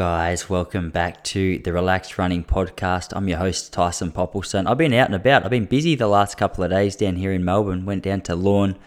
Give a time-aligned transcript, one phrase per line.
[0.00, 0.48] guys?
[0.48, 3.12] Welcome back to the Relaxed Running Podcast.
[3.14, 4.66] I'm your host, Tyson Popplestone.
[4.66, 5.44] I've been out and about.
[5.44, 7.84] I've been busy the last couple of days down here in Melbourne.
[7.84, 8.78] Went down to Lorne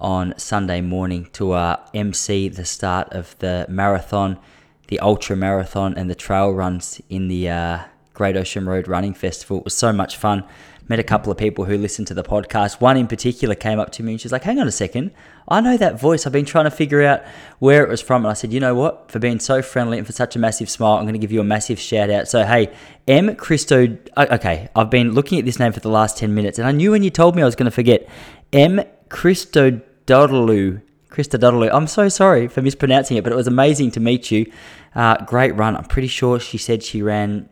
[0.00, 4.38] on Sunday morning to uh, MC the start of the marathon,
[4.86, 7.78] the ultra marathon, and the trail runs in the uh,
[8.14, 9.58] Great Ocean Road Running Festival.
[9.58, 10.44] It was so much fun
[10.90, 12.80] met a couple of people who listened to the podcast.
[12.80, 15.12] One in particular came up to me and she's like, hang on a second.
[15.48, 16.26] I know that voice.
[16.26, 17.22] I've been trying to figure out
[17.60, 18.26] where it was from.
[18.26, 19.10] And I said, you know what?
[19.10, 21.40] For being so friendly and for such a massive smile, I'm going to give you
[21.40, 22.28] a massive shout out.
[22.28, 22.74] So, hey,
[23.08, 23.34] M.
[23.36, 23.96] Christo.
[24.18, 26.90] Okay, I've been looking at this name for the last 10 minutes and I knew
[26.90, 28.06] when you told me I was going to forget.
[28.52, 28.82] M.
[29.08, 29.80] Christo
[30.10, 30.82] Christodolu.
[31.08, 31.70] Christodolu.
[31.72, 34.50] I'm so sorry for mispronouncing it, but it was amazing to meet you.
[34.94, 35.76] Uh, great run.
[35.76, 37.48] I'm pretty sure she said she ran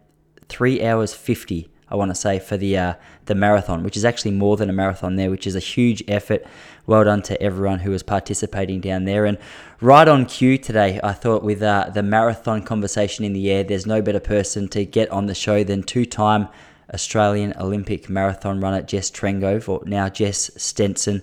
[0.48, 2.94] three hours 50 I want to say, for the uh,
[3.26, 6.44] the marathon, which is actually more than a marathon there, which is a huge effort.
[6.86, 9.26] Well done to everyone who was participating down there.
[9.26, 9.36] And
[9.80, 13.86] right on cue today, I thought with uh, the marathon conversation in the air, there's
[13.86, 16.48] no better person to get on the show than two-time
[16.94, 21.22] Australian Olympic marathon runner Jess Trengove, or now Jess Stenson.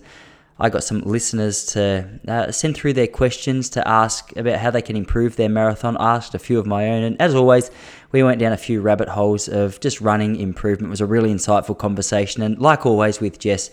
[0.57, 4.81] I got some listeners to uh, send through their questions to ask about how they
[4.81, 5.97] can improve their marathon.
[5.99, 7.71] Asked a few of my own, and as always,
[8.15, 10.87] we went down a few rabbit holes of just running improvement.
[10.87, 13.69] It was a really insightful conversation, and like always with Jess,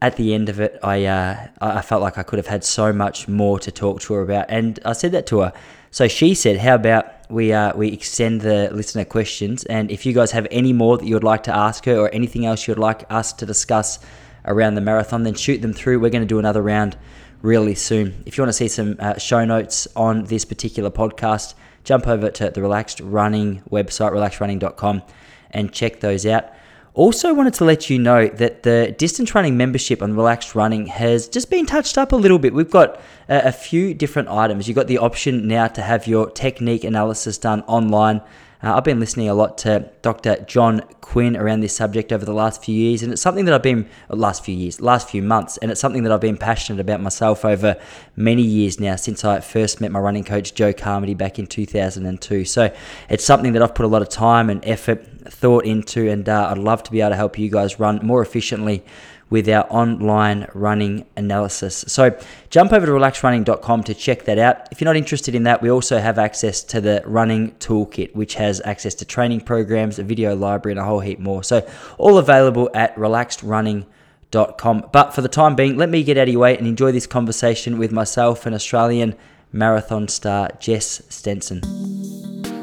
[0.00, 2.92] at the end of it, I uh, I felt like I could have had so
[2.92, 5.52] much more to talk to her about, and I said that to her.
[5.90, 10.12] So she said, "How about we uh, we extend the listener questions, and if you
[10.12, 12.78] guys have any more that you would like to ask her, or anything else you'd
[12.78, 13.98] like us to discuss."
[14.44, 15.98] around the marathon, then shoot them through.
[16.00, 16.96] We're going to do another round
[17.42, 18.22] really soon.
[18.24, 21.52] If you want to see some uh, show notes on this particular podcast,
[21.88, 25.02] jump over to the Relaxed Running website, relaxedrunning.com,
[25.50, 26.44] and check those out.
[26.92, 31.28] Also, wanted to let you know that the distance running membership on Relaxed Running has
[31.28, 32.52] just been touched up a little bit.
[32.52, 34.68] We've got a, a few different items.
[34.68, 38.20] You've got the option now to have your technique analysis done online
[38.62, 40.44] uh, I've been listening a lot to Dr.
[40.46, 43.62] John Quinn around this subject over the last few years, and it's something that I've
[43.62, 46.80] been uh, last few years, last few months, and it's something that I've been passionate
[46.80, 47.76] about myself over
[48.16, 52.44] many years now since I first met my running coach Joe Carmody back in 2002.
[52.44, 52.74] So
[53.08, 56.48] it's something that I've put a lot of time and effort, thought into, and uh,
[56.50, 58.84] I'd love to be able to help you guys run more efficiently
[59.30, 61.84] with our online running analysis.
[61.88, 62.18] So
[62.50, 64.68] jump over to relaxedrunning.com to check that out.
[64.70, 68.34] If you're not interested in that, we also have access to the running toolkit, which
[68.34, 71.42] has access to training programs, a video library, and a whole heap more.
[71.42, 71.68] So
[71.98, 74.88] all available at relaxedrunning.com.
[74.92, 77.06] But for the time being, let me get out of your way and enjoy this
[77.06, 79.14] conversation with myself and Australian
[79.52, 82.57] marathon star Jess Stenson.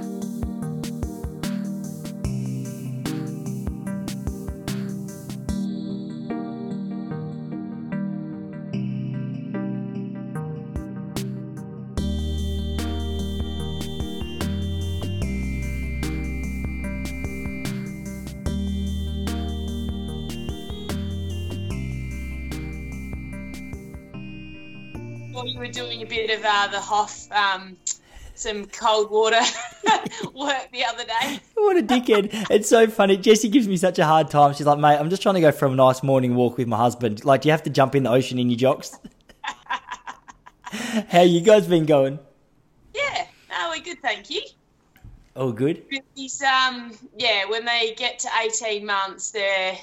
[25.57, 27.77] Uh, the Hoff um,
[28.35, 29.39] some cold water
[30.33, 31.39] work the other day.
[31.55, 32.51] What a dickhead.
[32.51, 33.17] It's so funny.
[33.17, 34.53] Jessie gives me such a hard time.
[34.53, 36.77] She's like, mate, I'm just trying to go for a nice morning walk with my
[36.77, 37.25] husband.
[37.25, 38.95] Like, do you have to jump in the ocean in your jocks?
[41.09, 42.19] How you guys been going?
[42.93, 44.41] Yeah, no, we're good, thank you.
[45.35, 45.85] Oh, good.
[46.45, 49.75] Um, yeah, when they get to 18 months, they're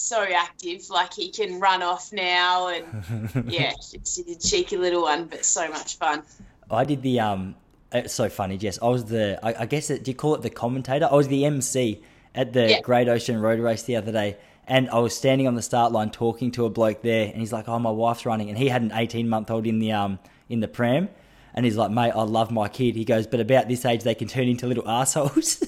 [0.00, 0.88] so active.
[0.90, 5.68] Like he can run off now, and yeah, it's a cheeky little one, but so
[5.68, 6.22] much fun.
[6.70, 7.56] I did the um.
[7.92, 8.78] It's so funny, Jess.
[8.80, 9.38] I was the.
[9.42, 11.08] I, I guess it, do you call it the commentator?
[11.10, 12.02] I was the MC
[12.34, 12.80] at the yeah.
[12.80, 16.10] Great Ocean Road Race the other day, and I was standing on the start line
[16.10, 18.82] talking to a bloke there, and he's like, "Oh, my wife's running," and he had
[18.82, 20.18] an eighteen month old in the um
[20.48, 21.08] in the pram.
[21.52, 22.94] And he's like, mate, I love my kid.
[22.94, 25.58] He goes, but about this age, they can turn into little assholes.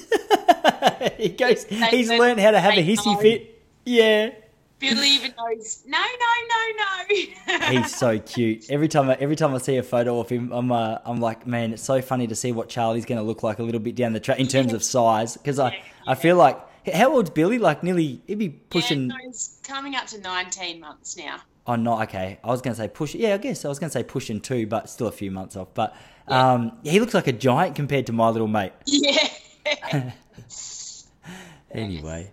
[1.17, 3.62] he goes, he's learned how to have a hissy fit.
[3.85, 4.31] Yeah.
[4.79, 5.85] Bill even knows.
[5.87, 7.71] No, no, no, no.
[7.71, 8.69] He's so cute.
[8.69, 11.47] Every time, I, every time I see a photo of him, I'm, uh, I'm like,
[11.47, 13.95] man, it's so funny to see what Charlie's going to look like a little bit
[13.95, 14.77] down the track in terms yeah.
[14.77, 15.37] of size.
[15.37, 15.83] Because I, yeah.
[16.09, 16.59] I feel like,
[16.93, 17.59] how old's Billy?
[17.59, 19.11] Like nearly, he'd be pushing.
[19.11, 21.41] Yeah, he's coming up to 19 months now.
[21.65, 22.41] Oh, not okay.
[22.43, 23.15] I was going to say push.
[23.15, 25.55] Yeah, I guess I was going to say pushing two, but still a few months
[25.55, 25.69] off.
[25.75, 25.95] But
[26.29, 26.55] yeah.
[26.55, 28.73] um, he looks like a giant compared to my little mate.
[28.87, 29.31] Yeah.
[31.71, 32.33] anyway,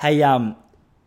[0.00, 0.56] hey, um,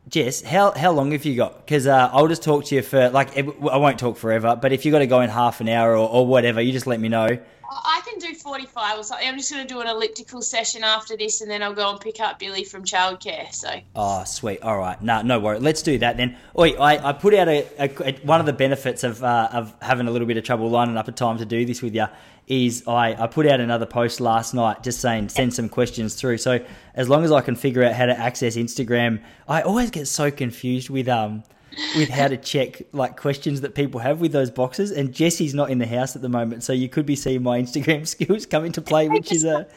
[0.09, 1.65] Jess, how how long have you got?
[1.65, 4.85] Because uh, I'll just talk to you for like I won't talk forever, but if
[4.85, 7.09] you've got to go in half an hour or, or whatever, you just let me
[7.09, 7.39] know.
[7.85, 9.27] I can do 45 or something.
[9.27, 11.99] I'm just going to do an elliptical session after this and then I'll go and
[11.99, 13.53] pick up Billy from childcare.
[13.53, 13.69] So.
[13.95, 14.61] Oh, sweet.
[14.61, 15.01] All right.
[15.01, 15.59] No, no worry.
[15.59, 16.37] Let's do that then.
[16.57, 20.07] Oi, I, I put out a, a, one of the benefits of, uh, of having
[20.07, 22.05] a little bit of trouble lining up a time to do this with you
[22.47, 26.37] is I, I put out another post last night just saying send some questions through.
[26.37, 26.59] So
[26.93, 30.29] as long as I can figure out how to access Instagram, I always get so
[30.29, 31.43] confused with um
[31.95, 34.91] with how to check like questions that people have with those boxes.
[34.91, 37.61] And Jesse's not in the house at the moment, so you could be seeing my
[37.61, 39.67] Instagram skills come into play, which is a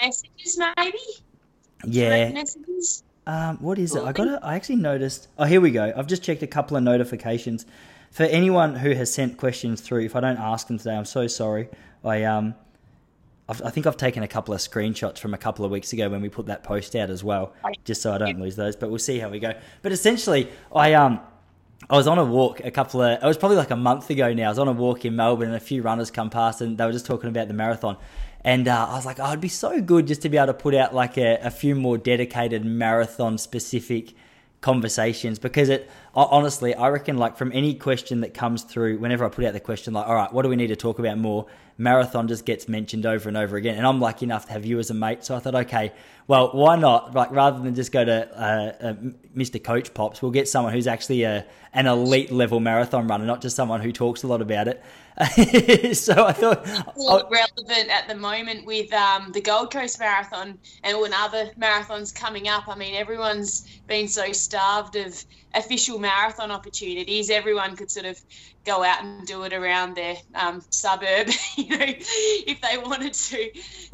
[0.00, 0.98] messages maybe.
[1.84, 2.32] Yeah.
[2.32, 3.02] Messages.
[3.26, 4.02] Um, what is it?
[4.02, 4.42] I got.
[4.44, 5.28] I actually noticed.
[5.38, 5.92] Oh, here we go.
[5.96, 7.66] I've just checked a couple of notifications.
[8.12, 11.26] For anyone who has sent questions through, if I don't ask them today, I'm so
[11.26, 11.68] sorry.
[12.04, 12.54] I um,
[13.48, 16.08] I've, i think I've taken a couple of screenshots from a couple of weeks ago
[16.08, 17.52] when we put that post out as well,
[17.84, 18.76] just so I don't lose those.
[18.76, 19.52] But we'll see how we go.
[19.82, 21.20] But essentially, I um,
[21.88, 24.32] I was on a walk a couple of, it was probably like a month ago
[24.32, 24.46] now.
[24.46, 26.84] I was on a walk in Melbourne and a few runners come past and they
[26.84, 27.96] were just talking about the marathon.
[28.40, 30.54] And uh, I was like, oh, it'd be so good just to be able to
[30.54, 34.14] put out like a, a few more dedicated marathon specific
[34.62, 39.28] conversations because it honestly i reckon like from any question that comes through whenever i
[39.28, 41.46] put out the question like all right what do we need to talk about more
[41.78, 44.78] marathon just gets mentioned over and over again and i'm lucky enough to have you
[44.78, 45.92] as a mate so i thought okay
[46.26, 48.94] well why not like rather than just go to uh, uh,
[49.36, 53.40] mr coach pops we'll get someone who's actually a, an elite level marathon runner not
[53.40, 54.82] just someone who talks a lot about it
[55.94, 61.00] so I thought well, relevant at the moment with um, the Gold Coast Marathon and
[61.00, 62.68] when other marathons coming up.
[62.68, 65.24] I mean, everyone's been so starved of
[65.54, 67.30] official marathon opportunities.
[67.30, 68.20] Everyone could sort of
[68.66, 73.50] go out and do it around their um, suburb, you know, if they wanted to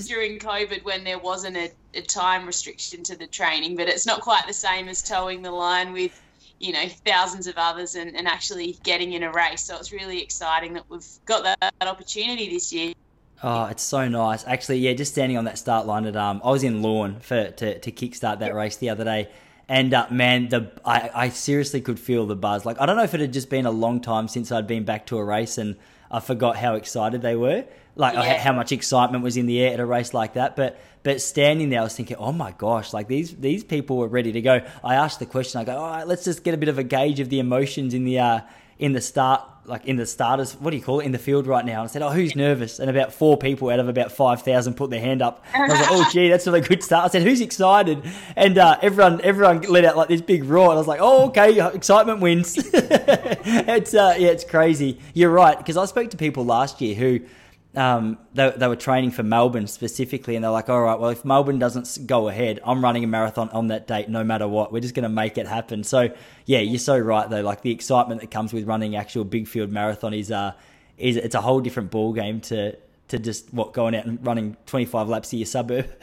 [0.07, 3.77] during COVID when there wasn't a, a time restriction to the training.
[3.77, 6.21] But it's not quite the same as toeing the line with
[6.59, 9.63] you know thousands of others and, and actually getting in a race.
[9.65, 12.95] So it's really exciting that we've got that, that opportunity this year.
[13.43, 14.47] Oh, it's so nice.
[14.47, 17.51] Actually, yeah, just standing on that start line at um, I was in Lorne for
[17.51, 19.29] to to kickstart that race the other day,
[19.69, 22.64] and uh, man, the I, I seriously could feel the buzz.
[22.64, 24.85] Like I don't know if it had just been a long time since I'd been
[24.85, 25.76] back to a race, and
[26.11, 27.64] I forgot how excited they were
[27.94, 28.38] like yeah.
[28.38, 30.56] how much excitement was in the air at a race like that.
[30.56, 34.09] But but standing there, I was thinking, oh my gosh, like these these people were
[34.09, 34.61] ready to go.
[34.82, 35.61] I asked the question.
[35.61, 37.94] I go, all right, let's just get a bit of a gauge of the emotions
[37.94, 38.41] in the uh,
[38.79, 40.55] in the start, like in the starters.
[40.55, 41.81] What do you call it in the field right now?
[41.81, 42.81] And I said, oh, who's nervous?
[42.81, 45.44] And about four people out of about five thousand put their hand up.
[45.55, 47.05] And I was like, oh gee, that's a good start.
[47.05, 48.03] I said, who's excited?
[48.37, 50.70] And uh, everyone everyone let out like this big roar.
[50.70, 52.56] And I was like, oh okay, excitement wins.
[52.75, 54.99] it's uh, yeah, it's crazy.
[55.14, 57.20] You're right because I spoke to people last year who
[57.75, 61.25] um, they, they were training for Melbourne specifically, and they're like, all right, well, if
[61.25, 64.73] Melbourne doesn't go ahead, I'm running a marathon on that date no matter what.
[64.73, 65.83] We're just going to make it happen.
[65.83, 66.11] So,
[66.45, 67.41] yeah, you're so right, though.
[67.41, 70.53] Like, the excitement that comes with running actual big field marathon is, uh,
[70.99, 72.77] is it's a whole different ball game to,
[73.09, 75.91] to just, what, going out and running 25 laps of your suburb.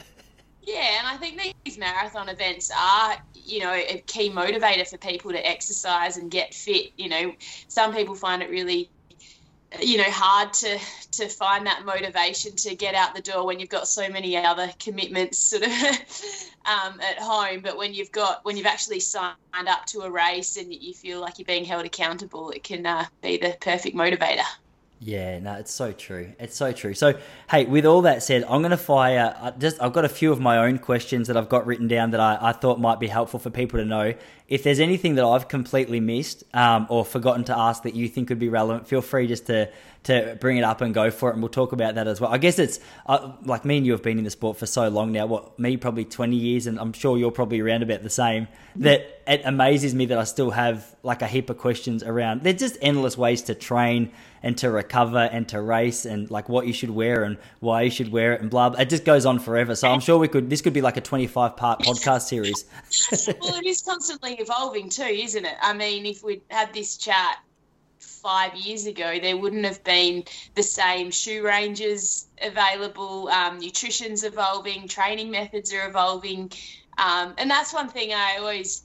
[0.62, 5.32] Yeah, and I think these marathon events are, you know, a key motivator for people
[5.32, 6.92] to exercise and get fit.
[6.98, 7.34] You know,
[7.66, 8.90] some people find it really
[9.80, 10.78] you know hard to
[11.12, 14.70] to find that motivation to get out the door when you've got so many other
[14.78, 15.70] commitments sort of
[16.64, 19.36] um, at home but when you've got when you've actually signed
[19.68, 23.04] up to a race and you feel like you're being held accountable it can uh,
[23.22, 24.44] be the perfect motivator
[25.02, 26.34] yeah, no, it's so true.
[26.38, 26.92] It's so true.
[26.92, 27.14] So,
[27.50, 29.34] hey, with all that said, I'm going to fire.
[29.40, 32.12] Uh, just, I've got a few of my own questions that I've got written down
[32.12, 34.14] that I, I thought might be helpful for people to know.
[34.46, 38.28] If there's anything that I've completely missed um, or forgotten to ask that you think
[38.28, 39.68] would be relevant, feel free just to
[40.02, 42.32] to bring it up and go for it, and we'll talk about that as well.
[42.32, 44.88] I guess it's uh, like me and you have been in the sport for so
[44.88, 45.26] long now.
[45.26, 48.48] What me probably 20 years, and I'm sure you're probably around about the same.
[48.76, 52.42] That it amazes me that I still have like a heap of questions around.
[52.42, 56.66] There's just endless ways to train and to recover and to race and like what
[56.66, 58.80] you should wear and why you should wear it and blah, blah.
[58.80, 59.74] It just goes on forever.
[59.74, 62.64] So I'm sure we could, this could be like a 25 part podcast series.
[63.40, 65.56] well, it is constantly evolving too, isn't it?
[65.60, 67.38] I mean, if we'd had this chat
[67.98, 73.28] five years ago, there wouldn't have been the same shoe ranges available.
[73.28, 76.52] Um, nutrition's evolving, training methods are evolving.
[76.98, 78.82] Um, and that's one thing I always,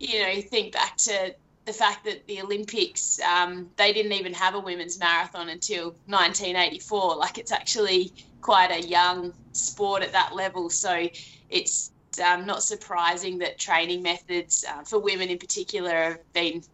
[0.00, 1.34] you know, think back to
[1.68, 7.16] the fact that the Olympics, um, they didn't even have a women's marathon until 1984.
[7.16, 10.70] Like it's actually quite a young sport at that level.
[10.70, 11.08] So
[11.50, 11.92] it's
[12.26, 16.64] um, not surprising that training methods uh, for women in particular have been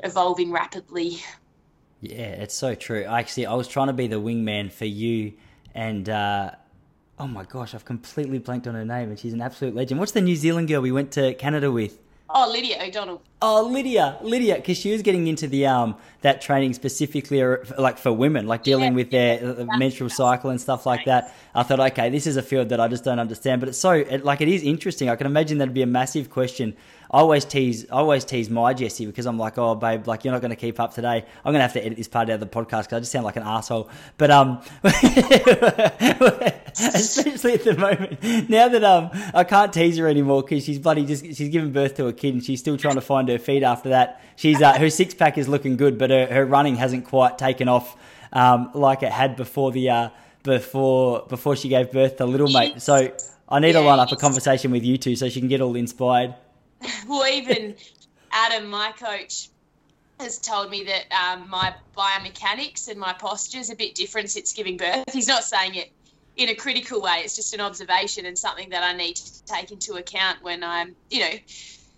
[0.00, 1.18] evolving rapidly.
[2.00, 3.04] Yeah, it's so true.
[3.04, 5.34] Actually, I was trying to be the wingman for you
[5.74, 6.08] and.
[6.08, 6.52] Uh,
[7.20, 9.98] oh my gosh, I've completely blanked on her name, and she's an absolute legend.
[9.98, 11.98] What's the New Zealand girl we went to Canada with?
[12.30, 13.22] Oh, Lydia O'Donnell.
[13.40, 17.40] Oh, Lydia, Lydia, because she was getting into the um that training specifically
[17.78, 21.04] like for women, like dealing Yeah, with their yeah, uh, menstrual cycle and stuff like
[21.04, 21.32] that.
[21.54, 23.92] I thought, okay, this is a field that I just don't understand, but it's so
[23.92, 25.08] it, like it is interesting.
[25.08, 26.76] I can imagine that'd be a massive question.
[27.10, 30.32] I always tease, I always tease my Jessie because I'm like, oh, babe, like you're
[30.32, 31.24] not going to keep up today.
[31.44, 33.12] I'm going to have to edit this part out of the podcast because I just
[33.12, 33.88] sound like an asshole.
[34.18, 34.60] But um,
[36.74, 41.06] especially at the moment, now that um, I can't tease her anymore because she's bloody
[41.06, 43.62] just she's given birth to a kid and she's still trying to find her feet
[43.62, 44.20] after that.
[44.36, 47.68] She's uh, her six pack is looking good, but her, her running hasn't quite taken
[47.68, 47.96] off
[48.32, 50.08] um, like it had before the uh,
[50.42, 52.82] before before she gave birth to little mate.
[52.82, 53.12] So
[53.48, 55.60] I need to Yeah, line up a conversation with you two so she can get
[55.60, 56.34] all inspired.
[57.08, 57.74] well, even
[58.30, 59.48] Adam, my coach,
[60.20, 64.52] has told me that um, my biomechanics and my posture is a bit different since
[64.52, 65.04] giving birth.
[65.12, 65.92] He's not saying it
[66.36, 67.20] in a critical way.
[67.24, 70.94] It's just an observation and something that I need to take into account when I'm,
[71.10, 71.32] you know,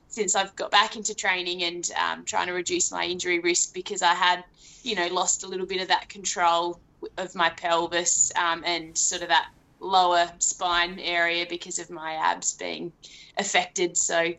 [0.08, 4.02] since I've got back into training and um, trying to reduce my injury risk because
[4.02, 4.44] I had,
[4.82, 6.80] you know, lost a little bit of that control
[7.16, 12.54] of my pelvis um, and sort of that lower spine area because of my abs
[12.54, 12.92] being
[13.38, 13.96] affected.
[13.96, 14.34] So,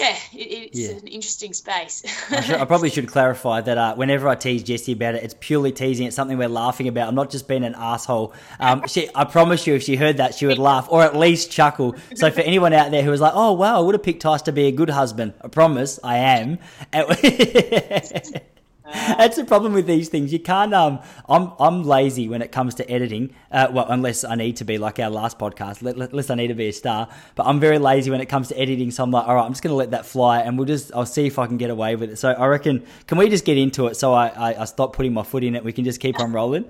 [0.00, 0.36] yeah, it,
[0.72, 0.96] it's Yeah.
[0.96, 2.02] an interesting space.
[2.30, 5.34] I, should, I probably should clarify that uh, whenever I tease Jessie about it, it's
[5.38, 6.06] purely teasing.
[6.06, 7.08] It's something we're laughing about.
[7.08, 8.32] I'm not just being an asshole.
[8.58, 11.50] Um, she, I promise you, if she heard that, she would laugh or at least
[11.50, 11.94] chuckle.
[12.14, 14.42] So for anyone out there who was like, "Oh wow, I would have picked Tice
[14.42, 16.58] to be a good husband," I promise I am.
[18.92, 20.32] That's the problem with these things.
[20.32, 20.74] You can't.
[20.74, 23.34] Um, I'm I'm lazy when it comes to editing.
[23.50, 25.82] Uh, well, unless I need to be like our last podcast.
[25.82, 27.08] Unless I need to be a star.
[27.34, 28.90] But I'm very lazy when it comes to editing.
[28.90, 30.92] So I'm like, all right, I'm just going to let that fly, and we'll just.
[30.94, 32.16] I'll see if I can get away with it.
[32.16, 32.84] So I reckon.
[33.06, 33.96] Can we just get into it?
[33.96, 35.64] So I I, I stop putting my foot in it.
[35.64, 36.64] We can just keep on rolling.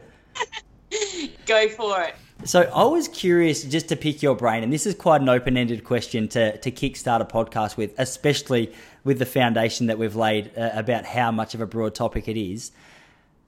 [1.46, 2.14] Go for it.
[2.44, 5.84] So I was curious just to pick your brain, and this is quite an open-ended
[5.84, 8.72] question to to kickstart a podcast with, especially
[9.04, 12.36] with the foundation that we've laid uh, about how much of a broad topic it
[12.36, 12.72] is.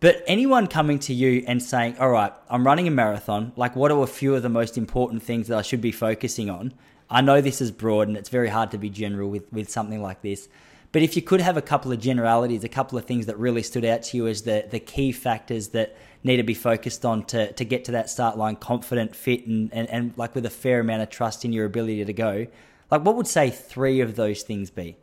[0.00, 3.52] But anyone coming to you and saying, "All right, I'm running a marathon.
[3.56, 6.50] Like, what are a few of the most important things that I should be focusing
[6.50, 6.73] on?"
[7.09, 10.02] I know this is broad, and it's very hard to be general with with something
[10.02, 10.49] like this.
[10.90, 13.62] But if you could have a couple of generalities, a couple of things that really
[13.62, 17.25] stood out to you as the the key factors that need to be focused on
[17.25, 20.50] to, to get to that start line confident, fit, and, and, and like with a
[20.50, 22.47] fair amount of trust in your ability to go,
[22.90, 24.97] like what would say three of those things be?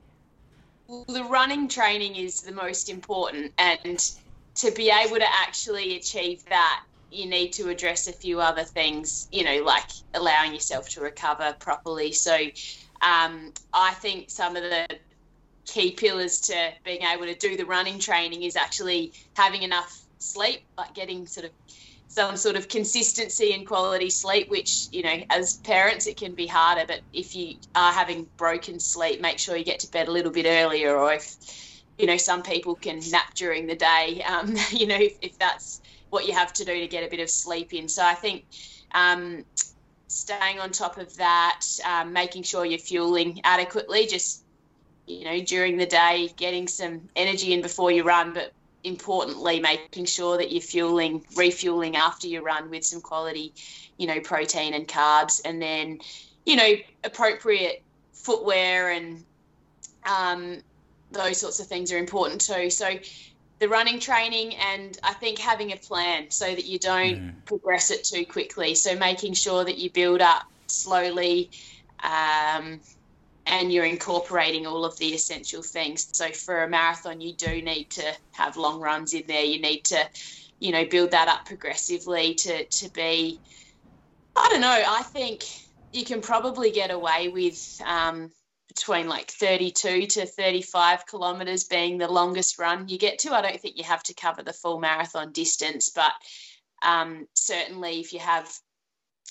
[0.89, 3.99] The running training is the most important, and
[4.55, 9.27] to be able to actually achieve that, you need to address a few other things,
[9.31, 12.11] you know, like allowing yourself to recover properly.
[12.11, 12.35] So,
[13.01, 14.87] um, I think some of the
[15.65, 20.61] key pillars to being able to do the running training is actually having enough sleep,
[20.77, 21.51] like getting sort of
[22.09, 26.47] some sort of consistency and quality sleep, which, you know, as parents, it can be
[26.47, 26.83] harder.
[26.87, 30.31] But if you are having broken sleep, make sure you get to bed a little
[30.31, 30.97] bit earlier.
[30.97, 31.35] Or if,
[31.99, 35.81] you know, some people can nap during the day, um, you know, if, if that's
[36.09, 37.87] what you have to do to get a bit of sleep in.
[37.87, 38.45] So I think
[38.95, 39.45] um,
[40.07, 44.43] staying on top of that, um, making sure you're fueling adequately, just,
[45.05, 48.51] you know, during the day, getting some energy in before you run, but
[48.83, 53.53] importantly making sure that you're fueling refueling after you run with some quality
[53.97, 55.99] you know protein and carbs and then
[56.45, 57.83] you know appropriate
[58.13, 59.23] footwear and
[60.05, 60.61] um,
[61.11, 62.69] those sorts of things are important too.
[62.69, 62.89] So
[63.59, 68.03] the running training and i think having a plan so that you don't progress it
[68.03, 68.75] too quickly.
[68.75, 71.49] So making sure that you build up slowly
[72.01, 72.79] um,
[73.45, 76.07] and you're incorporating all of the essential things.
[76.13, 79.43] So for a marathon, you do need to have long runs in there.
[79.43, 80.09] You need to,
[80.59, 83.41] you know, build that up progressively to to be.
[84.35, 84.83] I don't know.
[84.87, 85.43] I think
[85.91, 88.29] you can probably get away with um,
[88.67, 93.33] between like 32 to 35 kilometers being the longest run you get to.
[93.33, 96.11] I don't think you have to cover the full marathon distance, but
[96.83, 98.49] um, certainly if you have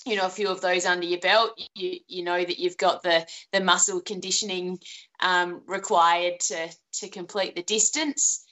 [0.05, 3.03] you know a few of those under your belt you you know that you've got
[3.03, 4.79] the the muscle conditioning
[5.19, 8.45] um, required to to complete the distance.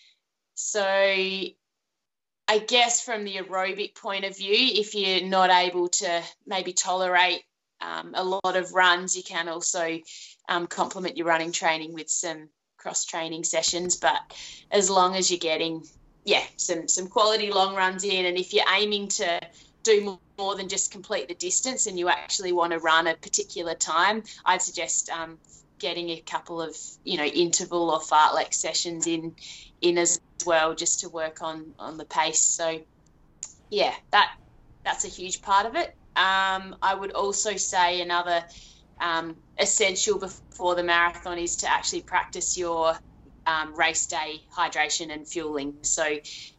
[0.56, 0.84] So
[2.50, 7.44] i guess from the aerobic point of view if you're not able to maybe tolerate
[7.82, 10.00] um, a lot of runs you can also
[10.50, 13.98] um, complement your running training with some cross training sessions.
[13.98, 14.20] But
[14.72, 15.84] as long as you're getting
[16.26, 19.40] yeah some some quality long runs in and if you're aiming to
[19.88, 23.74] do more than just complete the distance and you actually want to run a particular
[23.74, 25.40] time, I'd suggest um,
[25.80, 29.36] getting a couple of you know interval or fartlek sessions in
[29.82, 32.44] in as well, just to work on on the pace.
[32.44, 32.80] So
[33.70, 34.30] yeah, that
[34.84, 35.88] that's a huge part of it.
[36.16, 38.44] Um, I would also say another
[39.00, 42.96] um, essential before the marathon is to actually practice your
[43.46, 45.76] um, race day hydration and fueling.
[45.84, 46.06] So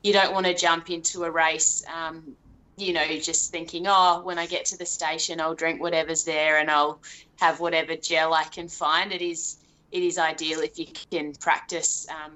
[0.02, 2.36] you don't want to jump into a race, um,
[2.78, 6.58] you know, just thinking, oh, when I get to the station, I'll drink whatever's there
[6.58, 7.00] and I'll
[7.36, 9.12] have whatever gel I can find.
[9.12, 9.58] It is
[9.90, 12.06] it is ideal if you can practice.
[12.10, 12.32] Um,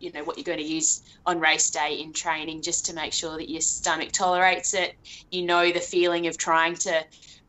[0.00, 3.12] you know what you're going to use on race day in training just to make
[3.12, 4.94] sure that your stomach tolerates it
[5.30, 7.02] you know the feeling of trying to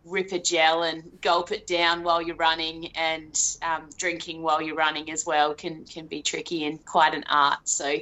[0.05, 4.75] rip a gel and gulp it down while you're running and um, drinking while you're
[4.75, 7.97] running as well can can be tricky and quite an art so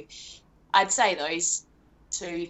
[0.74, 1.64] i'd say those
[2.10, 2.48] two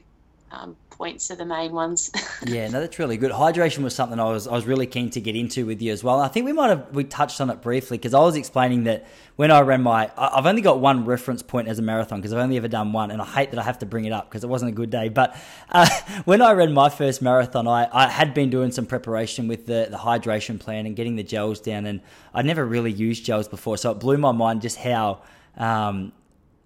[0.50, 2.10] um, points are the main ones.
[2.46, 3.32] yeah, no, that's really good.
[3.32, 6.04] Hydration was something I was I was really keen to get into with you as
[6.04, 6.20] well.
[6.20, 9.04] I think we might have we touched on it briefly because I was explaining that
[9.36, 12.38] when I ran my I've only got one reference point as a marathon because I've
[12.38, 14.44] only ever done one, and I hate that I have to bring it up because
[14.44, 15.08] it wasn't a good day.
[15.08, 15.36] But
[15.68, 15.88] uh,
[16.24, 19.88] when I ran my first marathon, I, I had been doing some preparation with the
[19.90, 22.00] the hydration plan and getting the gels down, and
[22.32, 25.22] I'd never really used gels before, so it blew my mind just how
[25.56, 26.12] um,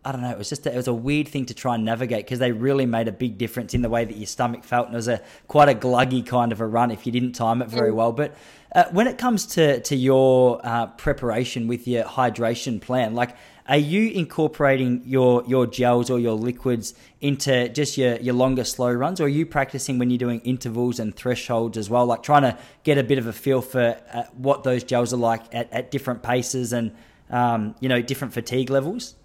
[0.05, 0.31] I don't know.
[0.31, 2.53] It was just a, it was a weird thing to try and navigate because they
[2.53, 5.09] really made a big difference in the way that your stomach felt, and it was
[5.09, 7.97] a quite a gluggy kind of a run if you didn't time it very mm.
[7.97, 8.13] well.
[8.13, 8.37] But
[8.75, 13.37] uh, when it comes to to your uh, preparation with your hydration plan, like
[13.67, 18.93] are you incorporating your your gels or your liquids into just your your longer slow
[18.93, 22.43] runs, or are you practicing when you're doing intervals and thresholds as well, like trying
[22.43, 25.71] to get a bit of a feel for uh, what those gels are like at,
[25.73, 26.93] at different paces and
[27.31, 29.17] um, you know different fatigue levels?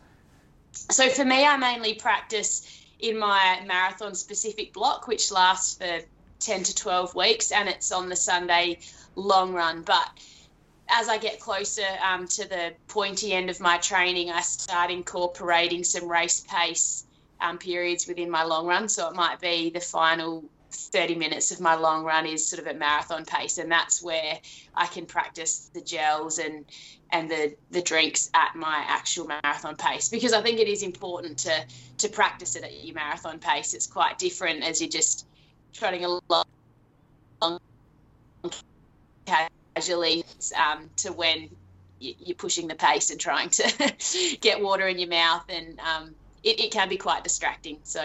[0.74, 2.68] So for me, I mainly practice
[3.00, 6.00] in my marathon specific block, which lasts for
[6.40, 8.80] 10 to 12 weeks, and it's on the Sunday
[9.16, 9.84] long run.
[9.84, 10.10] But
[10.90, 15.84] as I get closer um, to the pointy end of my training, I start incorporating
[15.84, 17.06] some race pace
[17.40, 18.90] um, periods within my long run.
[18.90, 20.44] So it might be the final
[20.76, 24.40] 30 minutes of my long run is sort of at marathon pace, and that's where
[24.76, 26.66] I can practice the gels and
[27.12, 31.40] and the the drinks at my actual marathon pace because I think it is important
[31.40, 31.66] to
[32.00, 33.74] to practice it at your marathon pace.
[33.74, 35.28] It's quite different as you're just
[35.74, 36.22] trotting along
[39.26, 40.24] casually
[40.58, 41.50] um, to when
[42.00, 46.14] you're pushing the pace and trying to get water in your mouth and um,
[46.44, 48.02] it, it, can be quite distracting so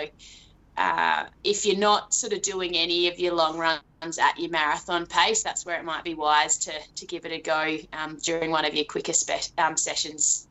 [0.78, 5.06] uh, if you're not sort of doing any of your long runs at your marathon
[5.06, 8.50] pace, that's where it might be wise to, to give it a go um, during
[8.50, 10.46] one of your quicker spe- um, sessions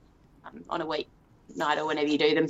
[0.46, 1.08] um, on a week
[1.56, 2.48] night or whenever you do them.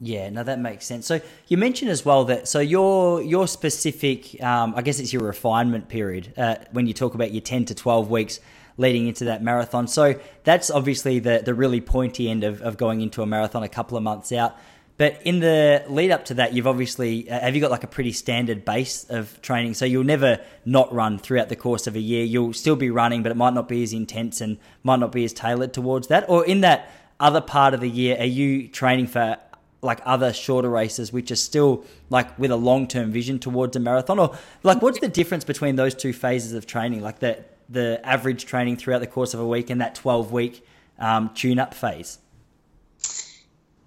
[0.00, 1.06] Yeah, no, that makes sense.
[1.06, 5.22] So you mentioned as well that so your your specific, um, I guess it's your
[5.22, 8.40] refinement period uh, when you talk about your ten to twelve weeks
[8.76, 9.86] leading into that marathon.
[9.86, 13.68] So that's obviously the the really pointy end of, of going into a marathon a
[13.68, 14.58] couple of months out.
[14.96, 17.88] But in the lead up to that, you've obviously uh, have you got like a
[17.88, 22.00] pretty standard base of training, so you'll never not run throughout the course of a
[22.00, 22.24] year.
[22.24, 25.24] You'll still be running, but it might not be as intense and might not be
[25.24, 26.28] as tailored towards that.
[26.28, 29.36] Or in that other part of the year, are you training for
[29.82, 33.80] like other shorter races, which are still like with a long term vision towards a
[33.80, 34.20] marathon?
[34.20, 38.44] Or like, what's the difference between those two phases of training, like the the average
[38.44, 40.64] training throughout the course of a week and that twelve week
[41.00, 42.18] um, tune up phase?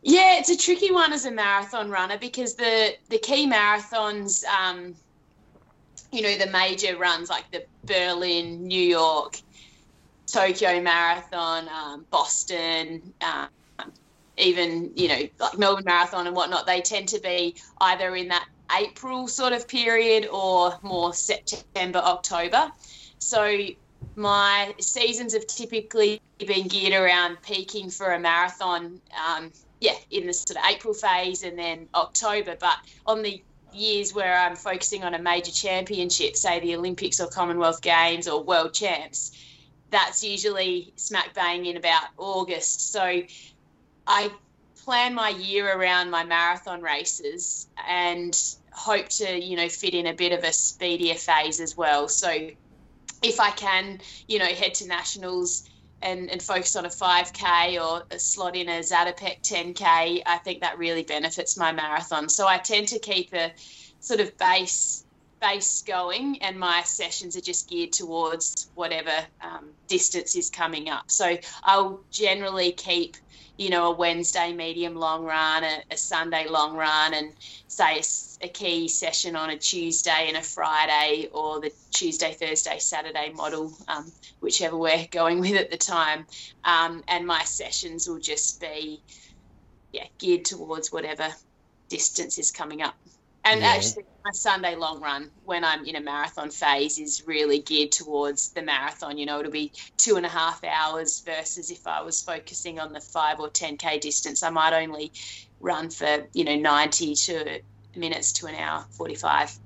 [0.07, 4.95] Yeah, it's a tricky one as a marathon runner because the the key marathons, um,
[6.13, 9.33] you know, the major runs like the Berlin, New York,
[10.31, 13.49] Tokyo Marathon, um, Boston, um,
[14.37, 18.45] even you know like Melbourne Marathon and whatnot, they tend to be either in that
[18.79, 22.71] April sort of period or more September October.
[23.19, 23.57] So
[24.15, 30.33] my seasons have typically been geared around peaking for a marathon um, yeah, in the
[30.33, 32.55] sort of April phase and then October.
[32.59, 37.27] But on the years where I'm focusing on a major championship, say the Olympics or
[37.27, 39.31] Commonwealth Games or World Champs,
[39.89, 42.91] that's usually smack bang in about August.
[42.91, 43.21] So
[44.07, 44.31] I
[44.83, 48.37] plan my year around my marathon races and
[48.71, 52.07] hope to, you know, fit in a bit of a speedier phase as well.
[52.07, 52.29] So
[53.21, 55.69] if I can, you know, head to nationals
[56.01, 60.61] and, and focus on a 5K or a slot in a Zatopek 10K, I think
[60.61, 62.29] that really benefits my marathon.
[62.29, 63.51] So I tend to keep a
[63.99, 65.05] sort of base
[65.39, 71.09] base going, and my sessions are just geared towards whatever um, distance is coming up.
[71.11, 73.17] So I'll generally keep
[73.57, 77.33] you know, a Wednesday medium long run, a, a Sunday long run, and
[77.67, 82.77] say a, a, key session on a Tuesday and a Friday, or the Tuesday, Thursday,
[82.77, 86.27] Saturday model, um, whichever we're going with at the time.
[86.63, 89.01] Um, and my sessions will just be,
[89.91, 91.27] yeah, geared towards whatever
[91.89, 92.95] distance is coming up.
[93.49, 93.67] And yeah.
[93.67, 98.49] actually, my Sunday long run when I'm in a marathon phase is really geared towards
[98.49, 99.17] the marathon.
[99.17, 102.91] You know, it'll be two and a half hours versus if I was focusing on
[102.91, 105.13] the five or 10K distance, I might only
[105.61, 107.61] run for, you know, 90 to
[107.95, 109.57] minutes to an hour 45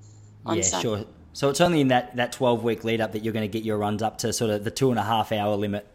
[0.46, 0.84] on yeah, Sunday.
[0.84, 1.06] sure.
[1.34, 3.64] So it's only in that, that 12 week lead up that you're going to get
[3.64, 5.88] your runs up to sort of the two and a half hour limit.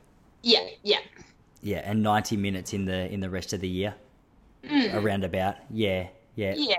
[0.43, 0.99] Yeah, yeah.
[1.63, 3.95] Yeah, and 90 minutes in the in the rest of the year.
[4.65, 4.95] Mm.
[4.95, 5.57] Around about.
[5.71, 6.55] Yeah, yeah.
[6.57, 6.77] Yeah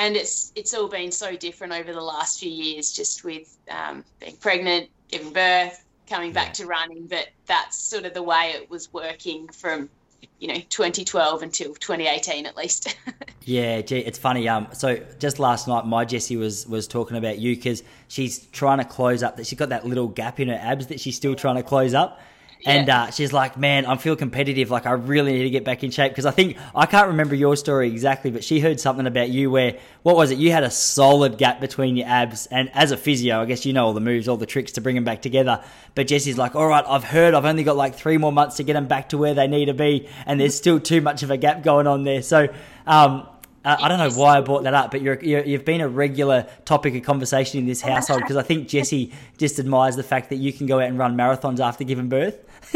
[0.00, 4.02] and it's it's all been so different over the last few years, just with um,
[4.18, 6.52] being pregnant, giving birth, coming back yeah.
[6.52, 7.06] to running.
[7.06, 9.90] But that's sort of the way it was working from
[10.38, 12.96] you know 2012 until 2018 at least.
[13.44, 14.48] yeah, gee, it's funny.
[14.48, 18.78] Um, so just last night, my Jessie was was talking about you because she's trying
[18.78, 21.34] to close up that she's got that little gap in her abs that she's still
[21.34, 22.22] trying to close up.
[22.66, 23.02] And yeah.
[23.04, 24.70] uh, she's like, man, I feel competitive.
[24.70, 27.34] Like, I really need to get back in shape because I think I can't remember
[27.34, 30.38] your story exactly, but she heard something about you where what was it?
[30.38, 33.72] You had a solid gap between your abs, and as a physio, I guess you
[33.72, 35.62] know all the moves, all the tricks to bring them back together.
[35.94, 38.62] But Jesse's like, all right, I've heard I've only got like three more months to
[38.62, 41.30] get them back to where they need to be, and there's still too much of
[41.30, 42.22] a gap going on there.
[42.22, 42.48] So.
[42.86, 43.26] Um,
[43.64, 45.88] uh, I don't know why I brought that up, but you're, you have been a
[45.88, 50.30] regular topic of conversation in this household because I think Jesse just admires the fact
[50.30, 52.38] that you can go out and run marathons after giving birth.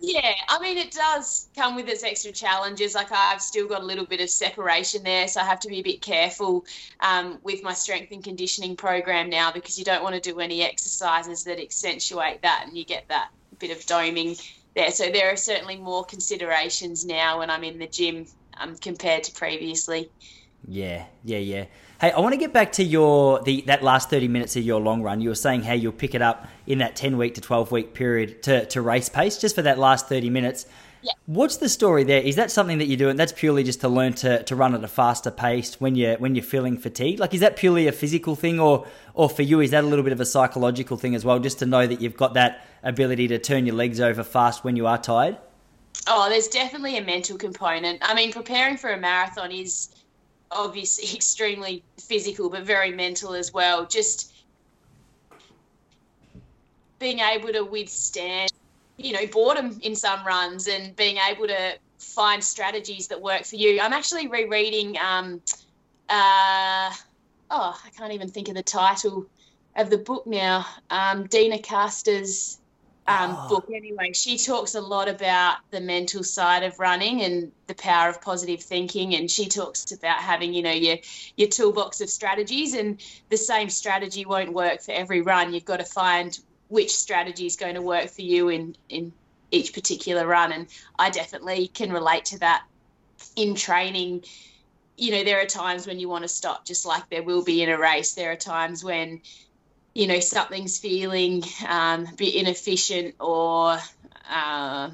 [0.00, 2.94] yeah, I mean, it does come with its extra challenges.
[2.94, 5.80] Like, I've still got a little bit of separation there, so I have to be
[5.80, 6.64] a bit careful
[7.00, 10.62] um, with my strength and conditioning program now because you don't want to do any
[10.62, 14.40] exercises that accentuate that and you get that bit of doming
[14.74, 14.90] there.
[14.90, 18.26] So, there are certainly more considerations now when I'm in the gym
[18.60, 20.10] um, compared to previously.
[20.66, 21.64] Yeah, yeah, yeah.
[22.00, 24.80] Hey, I want to get back to your the that last thirty minutes of your
[24.80, 25.20] long run.
[25.20, 27.94] You were saying how you'll pick it up in that ten week to twelve week
[27.94, 30.66] period to, to race pace, just for that last thirty minutes.
[31.00, 31.12] Yeah.
[31.26, 32.20] What's the story there?
[32.20, 33.16] Is that something that you're doing?
[33.16, 36.34] That's purely just to learn to, to run at a faster pace when you're when
[36.34, 37.20] you're feeling fatigued.
[37.20, 40.02] Like, is that purely a physical thing, or or for you, is that a little
[40.02, 41.38] bit of a psychological thing as well?
[41.38, 44.74] Just to know that you've got that ability to turn your legs over fast when
[44.74, 45.38] you are tired.
[46.06, 47.98] Oh, there's definitely a mental component.
[48.02, 49.88] I mean, preparing for a marathon is
[50.50, 53.86] obviously extremely physical, but very mental as well.
[53.86, 54.32] Just
[56.98, 58.50] being able to withstand,
[58.96, 63.56] you know, boredom in some runs and being able to find strategies that work for
[63.56, 63.80] you.
[63.80, 65.40] I'm actually rereading, um,
[66.08, 66.90] uh,
[67.50, 69.26] oh, I can't even think of the title
[69.76, 70.66] of the book now.
[70.90, 72.58] Um, Deena Kastor's
[73.08, 73.48] um, oh.
[73.48, 74.12] book anyway.
[74.12, 78.62] She talks a lot about the mental side of running and the power of positive
[78.62, 80.98] thinking, and she talks about having you know your
[81.36, 85.54] your toolbox of strategies, and the same strategy won't work for every run.
[85.54, 89.12] You've got to find which strategy is going to work for you in in
[89.50, 90.66] each particular run, and
[90.98, 92.64] I definitely can relate to that
[93.36, 94.24] in training.
[94.98, 97.62] You know, there are times when you want to stop, just like there will be
[97.62, 98.14] in a race.
[98.14, 99.22] There are times when
[99.98, 103.76] you know something's feeling um, a bit inefficient or
[104.30, 104.90] uh,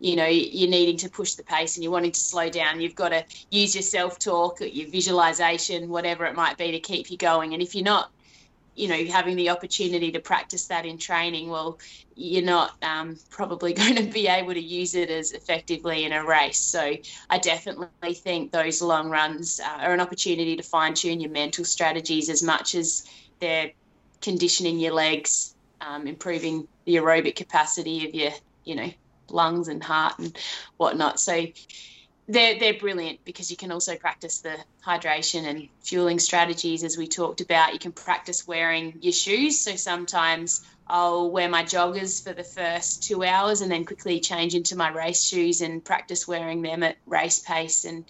[0.00, 2.94] you know you're needing to push the pace and you're wanting to slow down you've
[2.94, 7.52] got to use your self-talk your visualization whatever it might be to keep you going.
[7.52, 8.10] And if you're not
[8.74, 11.78] you know having the opportunity to practice that in training well
[12.14, 16.24] you're not um, probably going to be able to use it as effectively in a
[16.24, 16.58] race.
[16.58, 16.94] So
[17.28, 21.66] i definitely think those long runs uh, are an opportunity to fine tune your mental
[21.66, 23.06] strategies as much as
[23.40, 23.72] they're
[24.20, 28.30] conditioning your legs, um, improving the aerobic capacity of your,
[28.64, 28.90] you know,
[29.28, 30.36] lungs and heart and
[30.76, 31.20] whatnot.
[31.20, 31.46] So
[32.28, 37.06] they're they're brilliant because you can also practice the hydration and fueling strategies as we
[37.06, 37.72] talked about.
[37.72, 39.60] You can practice wearing your shoes.
[39.60, 44.54] So sometimes I'll wear my joggers for the first two hours and then quickly change
[44.54, 47.84] into my race shoes and practice wearing them at race pace.
[47.84, 48.04] And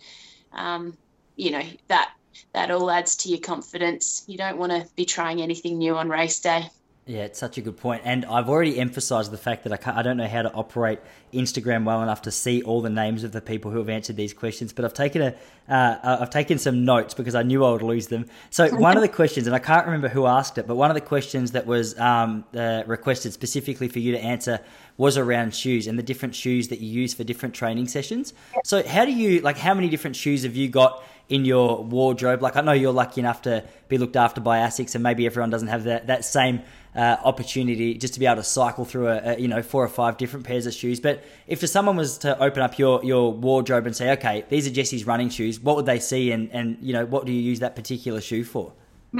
[0.52, 0.96] um,
[1.36, 2.12] you know that
[2.52, 4.24] that all adds to your confidence.
[4.26, 6.70] You don't want to be trying anything new on race day.
[7.08, 8.02] Yeah, it's such a good point.
[8.04, 10.98] And I've already emphasized the fact that I, can't, I don't know how to operate
[11.32, 14.34] Instagram well enough to see all the names of the people who have answered these
[14.34, 15.34] questions, but I've taken a,
[15.72, 18.26] uh, I've taken some notes because I knew I would lose them.
[18.50, 20.96] So one of the questions, and I can't remember who asked it, but one of
[20.96, 24.58] the questions that was um, uh, requested specifically for you to answer
[24.96, 28.32] was around shoes and the different shoes that you use for different training sessions.
[28.64, 32.42] So how do you, like, how many different shoes have you got in your wardrobe?
[32.42, 35.50] Like, I know you're lucky enough to be looked after by ASICS, and maybe everyone
[35.50, 36.62] doesn't have that, that same
[36.96, 39.88] uh, opportunity just to be able to cycle through a, a, you know four or
[39.88, 40.98] five different pairs of shoes.
[40.98, 44.70] But if someone was to open up your your wardrobe and say, okay, these are
[44.70, 47.60] Jesse's running shoes, what would they see, and and you know what do you use
[47.60, 48.72] that particular shoe for?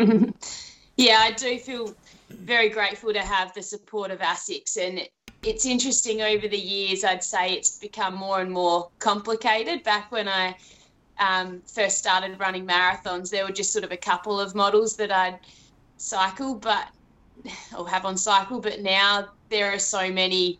[0.97, 1.95] yeah, I do feel
[2.31, 5.09] very grateful to have the support of ASICS and.
[5.47, 9.85] It's interesting over the years, I'd say it's become more and more complicated.
[9.85, 10.57] Back when I
[11.21, 15.13] um, first started running marathons, there were just sort of a couple of models that
[15.13, 15.39] I'd
[15.99, 16.89] cycle, but
[17.79, 18.61] or have on cycle.
[18.61, 20.59] But now there are so many,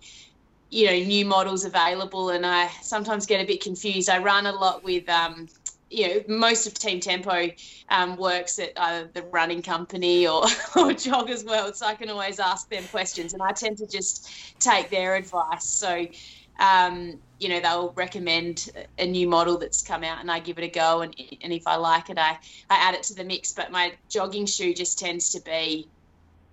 [0.70, 4.09] you know, new models available, and I sometimes get a bit confused.
[4.09, 5.09] I run a lot with.
[5.09, 5.49] Um,
[5.96, 7.48] you know, most of Team Tempo
[7.88, 10.42] um, works at either the running company or,
[10.76, 14.30] or Joggers World, so I can always ask them questions, and I tend to just
[14.61, 15.64] take their advice.
[15.64, 16.06] So,
[16.59, 20.64] um, you know they'll recommend a new model that's come out and I give it
[20.64, 22.38] a go and, and if I like it I,
[22.70, 25.90] I add it to the mix but my jogging shoe just tends to be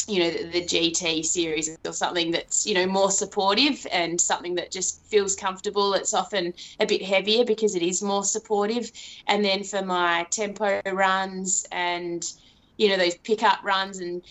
[0.08, 4.56] you know the, the, GT series or something that's you know more supportive and something
[4.56, 8.92] that just feels comfortable it's often a bit heavier because it is more supportive
[9.28, 12.34] and then for my tempo runs and
[12.78, 14.24] you know those pickup runs and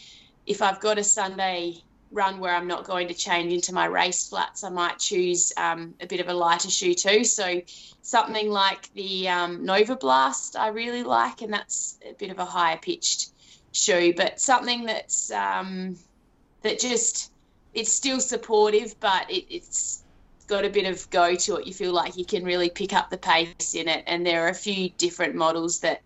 [0.46, 1.76] if I've got a Sunday
[2.10, 5.94] run where I'm not going to change into my race flats, I might choose um,
[6.00, 7.24] a bit of a lighter shoe too.
[7.24, 7.62] So
[8.02, 12.76] something like the um, Novablast I really like, and that's a bit of a higher
[12.76, 13.31] pitched
[13.72, 15.96] shoe, but something that's um,
[16.62, 17.32] that just
[17.74, 20.02] it's still supportive, but it, it's
[20.46, 21.66] got a bit of go to it.
[21.66, 24.50] You feel like you can really pick up the pace in it, and there are
[24.50, 26.02] a few different models that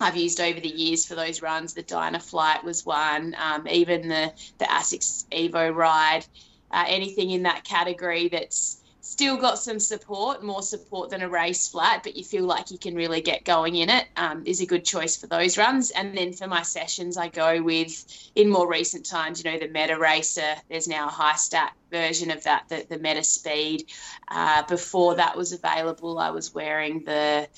[0.00, 1.74] I've used over the years for those runs.
[1.74, 6.24] The DynaFlyte was one, um, even the the Asics Evo Ride,
[6.70, 11.68] uh, anything in that category that's still got some support, more support than a race
[11.68, 14.06] flat, but you feel like you can really get going in it.
[14.16, 15.90] Um, is a good choice for those runs.
[15.90, 19.66] And then for my sessions, I go with in more recent times, you know, the
[19.66, 20.54] Meta Racer.
[20.70, 23.90] There's now a high stack version of that, the, the Meta Speed.
[24.28, 27.48] Uh, before that was available, I was wearing the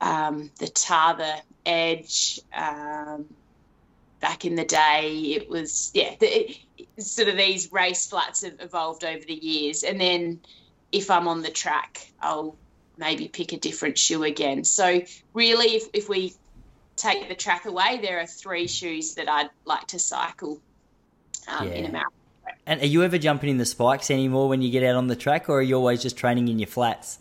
[0.00, 2.40] um, the Tather Edge.
[2.56, 3.26] Um,
[4.20, 6.58] back in the day, it was yeah, the, it,
[6.98, 10.40] sort of these race flats have evolved over the years, and then
[10.92, 12.56] if I'm on the track, I'll
[12.96, 14.64] maybe pick a different shoe again.
[14.64, 16.34] So really, if, if we
[16.96, 20.60] take the track away, there are three shoes that I'd like to cycle
[21.48, 21.74] um, yeah.
[21.74, 22.12] in a marathon.
[22.66, 25.16] And are you ever jumping in the spikes anymore when you get out on the
[25.16, 27.18] track, or are you always just training in your flats?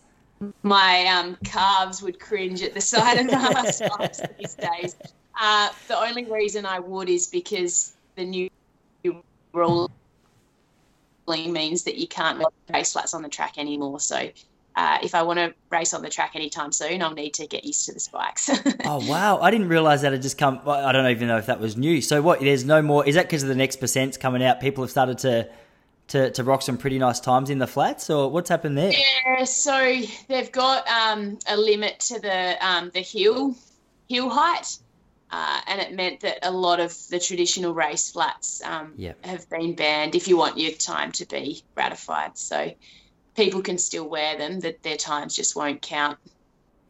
[0.64, 4.96] my um, calves would cringe at the sight of the spikes these days.
[5.40, 8.50] Uh, the only reason I would is because the new
[9.54, 9.92] ruling
[11.30, 14.00] means that you can't race flats on the track anymore.
[14.00, 14.30] So
[14.76, 17.66] uh, if I want to race on the track anytime soon, I'll need to get
[17.66, 18.50] used to the spikes.
[18.86, 19.40] oh wow!
[19.40, 20.62] I didn't realize that had just come.
[20.66, 22.02] I don't even know if that was new.
[22.02, 22.40] So what?
[22.40, 23.06] There's no more.
[23.06, 24.62] Is that because of the next percents coming out?
[24.62, 25.50] People have started to
[26.10, 28.92] to, to rock some pretty nice times in the flats, or what's happened there?
[28.92, 33.56] Yeah, so they've got um, a limit to the um, the hill
[34.08, 34.78] hill height,
[35.32, 39.24] uh, and it meant that a lot of the traditional race flats um, yep.
[39.26, 40.16] have been banned.
[40.16, 42.74] If you want your time to be ratified, so
[43.36, 46.18] people can still wear them, that their times just won't count.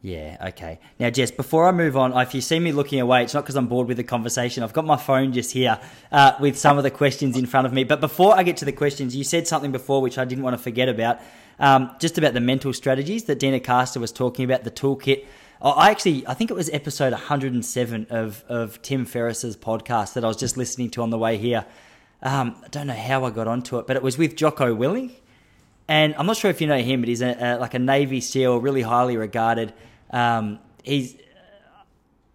[0.02, 0.78] Yeah, okay.
[0.98, 3.56] Now, Jess, before I move on, if you see me looking away, it's not because
[3.56, 4.62] I'm bored with the conversation.
[4.62, 5.78] I've got my phone just here
[6.10, 7.84] uh, with some of the questions in front of me.
[7.84, 10.56] But before I get to the questions, you said something before which I didn't want
[10.56, 11.20] to forget about,
[11.58, 15.26] um, just about the mental strategies that Deena Kastor was talking about, the toolkit.
[15.62, 20.24] Oh, I actually, I think it was episode 107 of, of Tim Ferriss's podcast that
[20.24, 21.66] I was just listening to on the way here.
[22.22, 25.12] Um, I don't know how I got onto it, but it was with Jocko Willink.
[25.88, 28.20] And I'm not sure if you know him, but he's a, a, like a Navy
[28.20, 29.72] SEAL, really highly regarded–
[30.10, 31.16] um, he's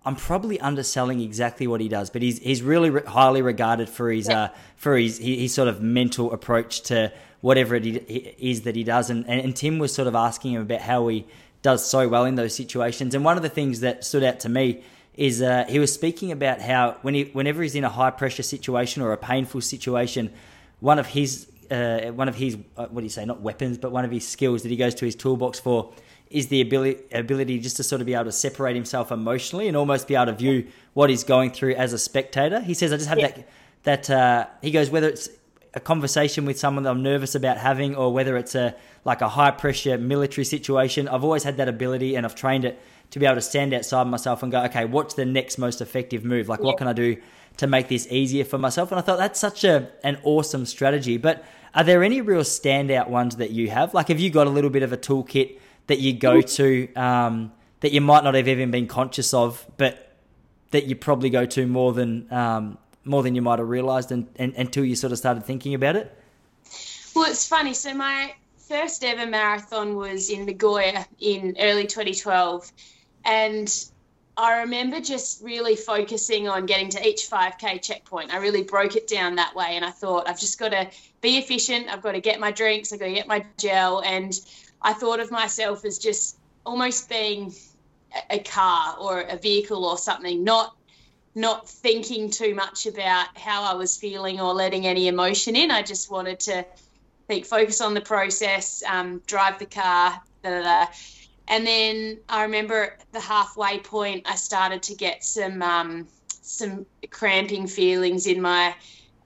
[0.06, 4.12] I'm probably underselling exactly what he does, but he's he's really re- highly regarded for
[4.12, 4.44] his yeah.
[4.44, 7.12] uh, for his, his sort of mental approach to
[7.42, 9.10] whatever it is that he does.
[9.10, 11.28] And, and, and Tim was sort of asking him about how he
[11.66, 13.16] does so well in those situations.
[13.16, 14.84] And one of the things that stood out to me
[15.16, 18.44] is uh, he was speaking about how when he whenever he's in a high pressure
[18.44, 20.32] situation or a painful situation,
[20.80, 23.92] one of his uh, one of his uh, what do you say not weapons but
[23.92, 25.92] one of his skills that he goes to his toolbox for
[26.30, 29.76] is the ability ability just to sort of be able to separate himself emotionally and
[29.76, 32.60] almost be able to view what he's going through as a spectator.
[32.60, 33.32] He says, "I just have yeah.
[33.32, 33.50] that."
[33.84, 35.30] That uh, he goes whether it's
[35.76, 39.30] a conversation with someone that I'm nervous about having, or whether it's a like a
[39.30, 41.08] high pressure military situation.
[41.08, 42.80] I've always had that ability, and I've trained it
[43.12, 46.26] to be able to stand outside myself and go, okay, what's the next most effective
[46.26, 46.50] move?
[46.50, 46.66] Like, yeah.
[46.66, 47.18] what can I do
[47.58, 48.92] to make this easier for myself?
[48.92, 51.18] And I thought that's such a an awesome strategy.
[51.18, 53.94] But are there any real standout ones that you have?
[53.94, 55.60] Like, have you got a little bit of a toolkit?
[55.88, 60.14] that you go to um, that you might not have even been conscious of, but
[60.72, 64.28] that you probably go to more than um, more than you might have realised and,
[64.36, 66.12] and, until you sort of started thinking about it?
[67.16, 67.74] Well, it's funny.
[67.74, 72.72] So my first ever marathon was in Nagoya in early 2012,
[73.24, 73.86] and
[74.38, 78.34] I remember just really focusing on getting to each 5K checkpoint.
[78.34, 80.90] I really broke it down that way, and I thought I've just got to
[81.22, 81.88] be efficient.
[81.90, 82.92] I've got to get my drinks.
[82.92, 84.38] I've got to get my gel, and
[84.82, 87.54] I thought of myself as just almost being
[88.30, 90.76] a car or a vehicle or something, not
[91.36, 95.70] not thinking too much about how I was feeling or letting any emotion in.
[95.70, 96.66] I just wanted to
[97.28, 100.86] think, focus on the process, um, drive the car, da, da, da.
[101.50, 106.08] and then I remember the halfway point, I started to get some um,
[106.42, 108.76] some cramping feelings in my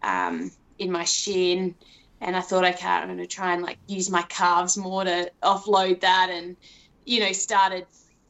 [0.01, 1.75] um, in my shin,
[2.21, 5.31] and I thought, okay, I'm going to try and like use my calves more to
[5.43, 6.55] offload that, and
[7.05, 7.85] you know, started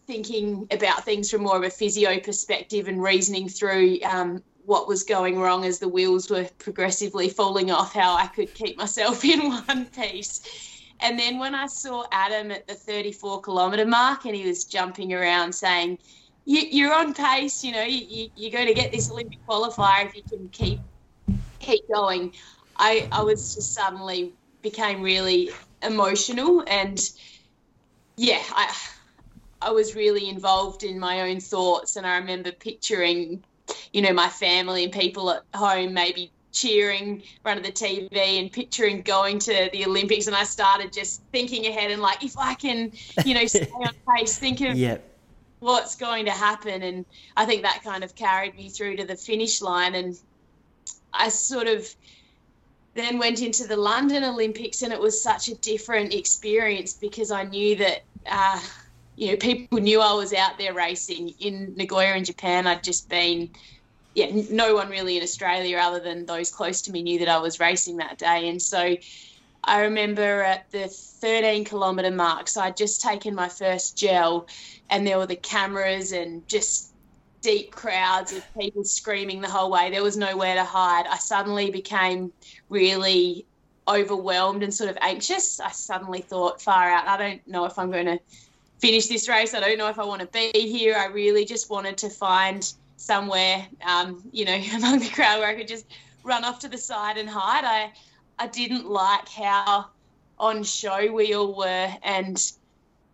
[0.10, 5.04] thinking about things from more of a physio perspective and reasoning through um, what was
[5.04, 9.52] going wrong as the wheels were progressively falling off, how I could keep myself in
[9.52, 10.42] one piece.
[11.00, 15.14] And then when I saw Adam at the 34 kilometre mark and he was jumping
[15.14, 16.00] around saying,
[16.44, 20.16] you, are on pace, you know, you, you're going to get this Olympic qualifier if
[20.16, 20.80] you can keep
[21.60, 22.34] keep going.
[22.78, 25.52] I, I was just suddenly became really
[25.84, 27.00] emotional and
[28.18, 28.76] yeah, I
[29.62, 33.44] I was really involved in my own thoughts, and I remember picturing,
[33.92, 38.40] you know, my family and people at home maybe cheering in front of the TV
[38.40, 40.28] and picturing going to the Olympics.
[40.28, 42.92] And I started just thinking ahead and like, if I can,
[43.26, 45.04] you know, stay on pace, think of yep.
[45.60, 46.82] what's going to happen.
[46.82, 49.96] And I think that kind of carried me through to the finish line.
[49.96, 50.20] And
[51.14, 51.88] I sort of
[52.96, 57.44] then went into the London Olympics, and it was such a different experience because I
[57.44, 58.04] knew that.
[58.26, 58.60] Uh,
[59.16, 62.68] you know, people knew I was out there racing in Nagoya in Japan.
[62.68, 63.50] I'd just been,
[64.16, 67.38] yeah, no one really in Australia other than those close to me knew that I
[67.38, 68.48] was racing that day.
[68.48, 68.96] And so
[69.64, 74.48] I remember at the 13 kilometre mark, so I'd just taken my first gel
[74.90, 76.94] and there were the cameras and just
[77.42, 79.90] deep crowds of people screaming the whole way.
[79.90, 81.08] There was nowhere to hide.
[81.08, 82.32] I suddenly became
[82.70, 83.46] really
[83.88, 85.60] overwhelmed and sort of anxious.
[85.60, 88.20] I suddenly thought, far out, I don't know if I'm going to
[88.80, 89.54] finish this race.
[89.54, 90.96] I don't know if I want to be here.
[90.98, 95.56] I really just wanted to find somewhere, um, you know, among the crowd where I
[95.56, 95.86] could just
[96.24, 97.64] run off to the side and hide.
[97.66, 97.92] I
[98.42, 99.88] I didn't like how
[100.38, 102.52] on show we all were, and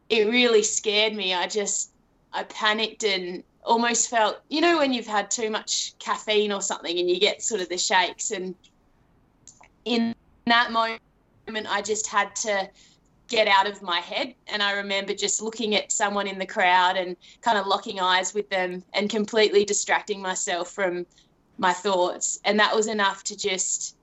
[0.10, 1.34] it really scared me.
[1.34, 1.92] I just
[2.32, 6.98] I panicked and almost felt, you know, when you've had too much caffeine or something
[6.98, 8.32] and you get sort of the shakes.
[8.32, 8.56] And
[9.86, 10.14] in
[10.46, 11.02] that moment,
[11.68, 12.70] I just had to
[13.28, 14.36] get out of my head.
[14.48, 18.34] And I remember just looking at someone in the crowd and kind of locking eyes
[18.34, 21.06] with them and completely distracting myself from
[21.58, 22.40] my thoughts.
[22.46, 23.96] And that was enough to just,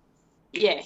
[0.52, 0.82] yeah,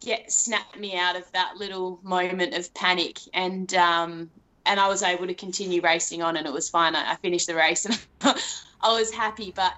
[0.00, 3.18] get snap me out of that little moment of panic.
[3.32, 4.30] And um,
[4.66, 6.94] and I was able to continue racing on, and it was fine.
[6.94, 8.06] I, I finished the race, and
[8.80, 9.52] I was happy.
[9.54, 9.72] But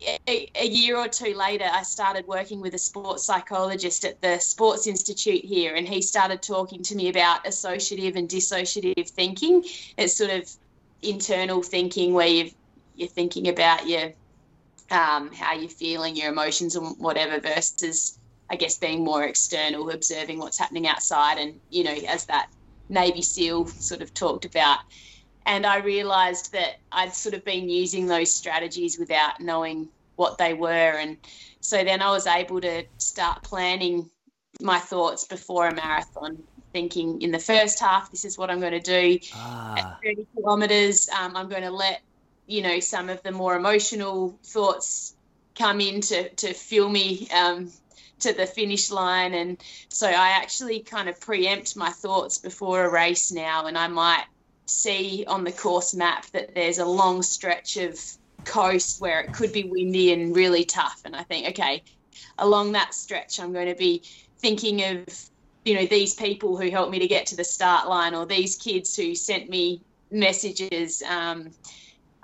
[0.00, 4.38] a, a, year or two later, I started working with a sports psychologist at the
[4.38, 9.64] Sports Institute here, and he started talking to me about associative and dissociative thinking.
[9.96, 10.50] It's sort of
[11.02, 12.50] internal thinking where you
[12.94, 14.12] you're thinking about your
[14.90, 18.18] um, how you're feeling, your emotions, and whatever, versus
[18.50, 22.50] I guess being more external, observing what's happening outside, and you know, as that
[22.88, 24.80] Navy SEAL sort of talked about
[25.46, 30.54] and I realized that I'd sort of been using those strategies without knowing what they
[30.54, 30.68] were.
[30.68, 31.16] And
[31.60, 34.10] so then I was able to start planning
[34.60, 38.72] my thoughts before a marathon, thinking in the first half, this is what I'm going
[38.72, 39.20] to do.
[39.34, 39.76] Ah.
[39.78, 42.02] At 30 kilometers, um, I'm going to let,
[42.46, 45.14] you know, some of the more emotional thoughts
[45.54, 47.70] come in to, to fuel me um,
[48.20, 49.32] to the finish line.
[49.32, 53.86] And so I actually kind of preempt my thoughts before a race now, and I
[53.86, 54.24] might
[54.66, 57.98] see on the course map that there's a long stretch of
[58.44, 61.02] coast where it could be windy and really tough.
[61.04, 61.82] And I think, okay,
[62.38, 64.02] along that stretch, I'm going to be
[64.38, 65.06] thinking of,
[65.64, 68.56] you know, these people who helped me to get to the start line or these
[68.56, 71.02] kids who sent me messages.
[71.02, 71.50] Um,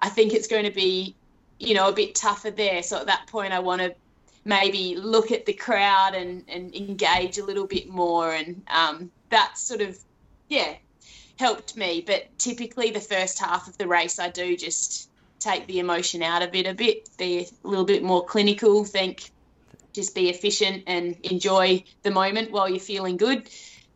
[0.00, 1.14] I think it's going to be,
[1.58, 2.82] you know, a bit tougher there.
[2.82, 3.94] So at that point, I want to
[4.44, 8.32] maybe look at the crowd and, and engage a little bit more.
[8.32, 9.96] And um, that sort of,
[10.48, 10.74] yeah,
[11.42, 12.04] helped me.
[12.06, 16.42] But typically, the first half of the race, I do just take the emotion out
[16.42, 19.32] of it a bit, be a little bit more clinical, think,
[19.92, 23.50] just be efficient and enjoy the moment while you're feeling good.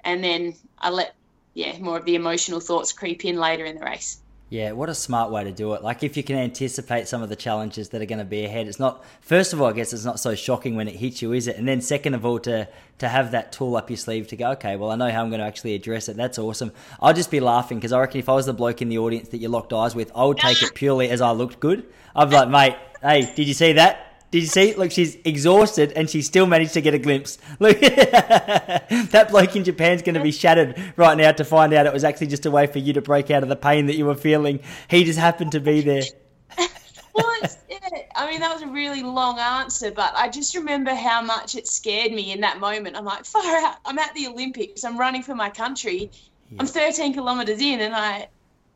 [0.04, 1.14] And then I let,
[1.54, 4.20] yeah, more of the emotional thoughts creep in later in the race.
[4.56, 5.82] Yeah, what a smart way to do it.
[5.82, 8.68] Like if you can anticipate some of the challenges that are going to be ahead,
[8.68, 11.34] it's not first of all, I guess it's not so shocking when it hits you,
[11.34, 11.56] is it?
[11.56, 12.66] And then second of all to
[12.96, 15.28] to have that tool up your sleeve to go, okay, well I know how I'm
[15.28, 16.16] going to actually address it.
[16.16, 16.72] That's awesome.
[17.02, 19.28] I'll just be laughing because I reckon if I was the bloke in the audience
[19.28, 21.84] that you locked eyes with, I would take it purely as I looked good.
[22.14, 24.05] I'd be like, mate, hey, did you see that?
[24.36, 24.74] Did you see?
[24.74, 27.38] Look, she's exhausted and she still managed to get a glimpse.
[27.58, 31.92] Look, that bloke in Japan's going to be shattered right now to find out it
[31.94, 34.04] was actually just a way for you to break out of the pain that you
[34.04, 34.60] were feeling.
[34.90, 36.02] He just happened to be there.
[37.14, 37.32] well,
[37.70, 37.78] yeah,
[38.14, 41.66] I mean, that was a really long answer, but I just remember how much it
[41.66, 42.94] scared me in that moment.
[42.94, 43.76] I'm like, far out.
[43.86, 44.84] I'm at the Olympics.
[44.84, 46.10] I'm running for my country.
[46.50, 46.58] Yeah.
[46.60, 48.28] I'm 13 kilometers in, and I,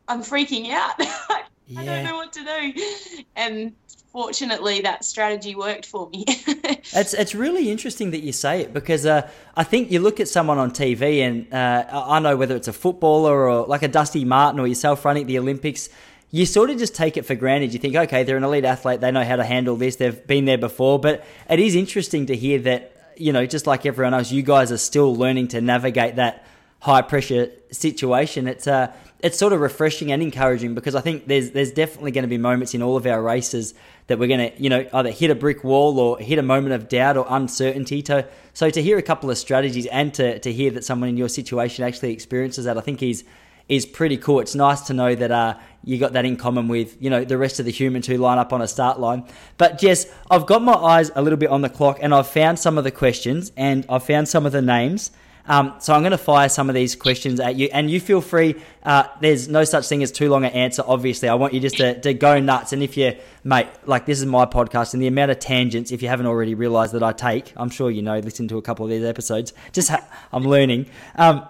[0.08, 0.94] I'm freaking out.
[0.98, 1.84] I yeah.
[1.84, 3.24] don't know what to do.
[3.36, 3.74] And
[4.12, 6.24] fortunately, that strategy worked for me.
[6.26, 10.28] it's it's really interesting that you say it because uh, I think you look at
[10.28, 14.24] someone on TV, and uh, I know whether it's a footballer or like a Dusty
[14.24, 15.88] Martin or yourself running the Olympics
[16.30, 17.72] you sort of just take it for granted.
[17.72, 20.44] You think, okay, they're an elite athlete, they know how to handle this, they've been
[20.44, 20.98] there before.
[20.98, 24.70] But it is interesting to hear that, you know, just like everyone else, you guys
[24.70, 26.46] are still learning to navigate that
[26.80, 28.46] high pressure situation.
[28.46, 28.92] It's uh,
[29.22, 32.38] it's sort of refreshing and encouraging because I think there's there's definitely going to be
[32.38, 33.74] moments in all of our races
[34.06, 36.74] that we're going to, you know, either hit a brick wall or hit a moment
[36.74, 38.02] of doubt or uncertainty.
[38.02, 41.16] To, so to hear a couple of strategies and to, to hear that someone in
[41.16, 43.24] your situation actually experiences that, I think is
[43.68, 44.40] is pretty cool.
[44.40, 47.38] It's nice to know that uh, you got that in common with you know the
[47.38, 49.24] rest of the humans who line up on a start line.
[49.58, 52.58] But Jess, I've got my eyes a little bit on the clock, and I've found
[52.58, 55.12] some of the questions and I've found some of the names.
[55.46, 58.20] Um, so I'm going to fire some of these questions at you, and you feel
[58.20, 58.54] free.
[58.82, 60.82] Uh, there's no such thing as too long an answer.
[60.86, 62.72] Obviously, I want you just to, to go nuts.
[62.72, 66.02] And if you, mate, like this is my podcast, and the amount of tangents, if
[66.02, 68.18] you haven't already realised that I take, I'm sure you know.
[68.18, 69.52] Listen to a couple of these episodes.
[69.72, 70.86] Just ha- I'm learning.
[71.16, 71.46] Um,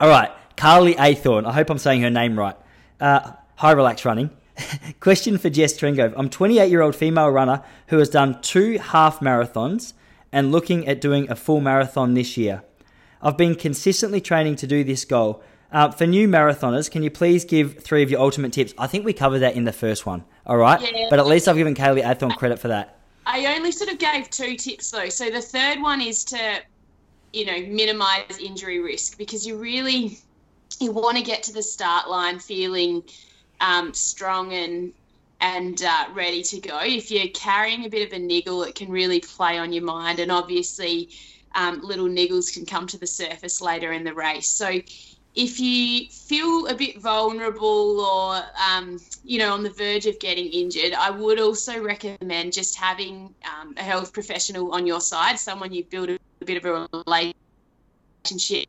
[0.00, 0.30] all right.
[0.56, 1.46] Carly Athorn.
[1.46, 2.56] I hope I'm saying her name right.
[3.00, 4.30] Uh, hi, Relax Running.
[5.00, 6.14] Question for Jess Trengove.
[6.16, 9.94] I'm 28 year old female runner who has done two half marathons
[10.30, 12.62] and looking at doing a full marathon this year.
[13.22, 15.42] I've been consistently training to do this goal.
[15.70, 18.74] Uh, for new marathoners, can you please give three of your ultimate tips?
[18.76, 20.80] I think we covered that in the first one, all right?
[20.80, 21.06] Yeah.
[21.08, 22.98] But at least I've given Kaylee Athorn credit for that.
[23.24, 25.08] I only sort of gave two tips though.
[25.08, 26.60] So the third one is to,
[27.32, 30.18] you know, minimize injury risk because you really
[30.80, 33.02] you want to get to the start line feeling
[33.60, 34.92] um, strong and
[35.40, 36.78] and uh, ready to go.
[36.82, 40.20] If you're carrying a bit of a niggle, it can really play on your mind,
[40.20, 41.10] and obviously,
[41.54, 44.48] um, little niggles can come to the surface later in the race.
[44.48, 44.80] So,
[45.34, 50.46] if you feel a bit vulnerable or um, you know on the verge of getting
[50.46, 55.72] injured, I would also recommend just having um, a health professional on your side, someone
[55.72, 57.32] you build a, bit of a
[58.26, 58.66] relationship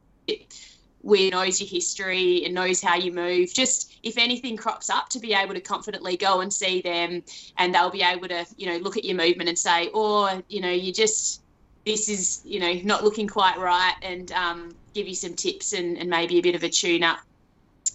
[1.01, 3.53] with knows your history and knows how you move.
[3.53, 7.23] Just if anything crops up, to be able to confidently go and see them,
[7.57, 10.61] and they'll be able to, you know, look at your movement and say, "Oh, you
[10.61, 11.42] know, you just
[11.86, 15.97] this is, you know, not looking quite right," and um, give you some tips and,
[15.97, 17.19] and maybe a bit of a tune up.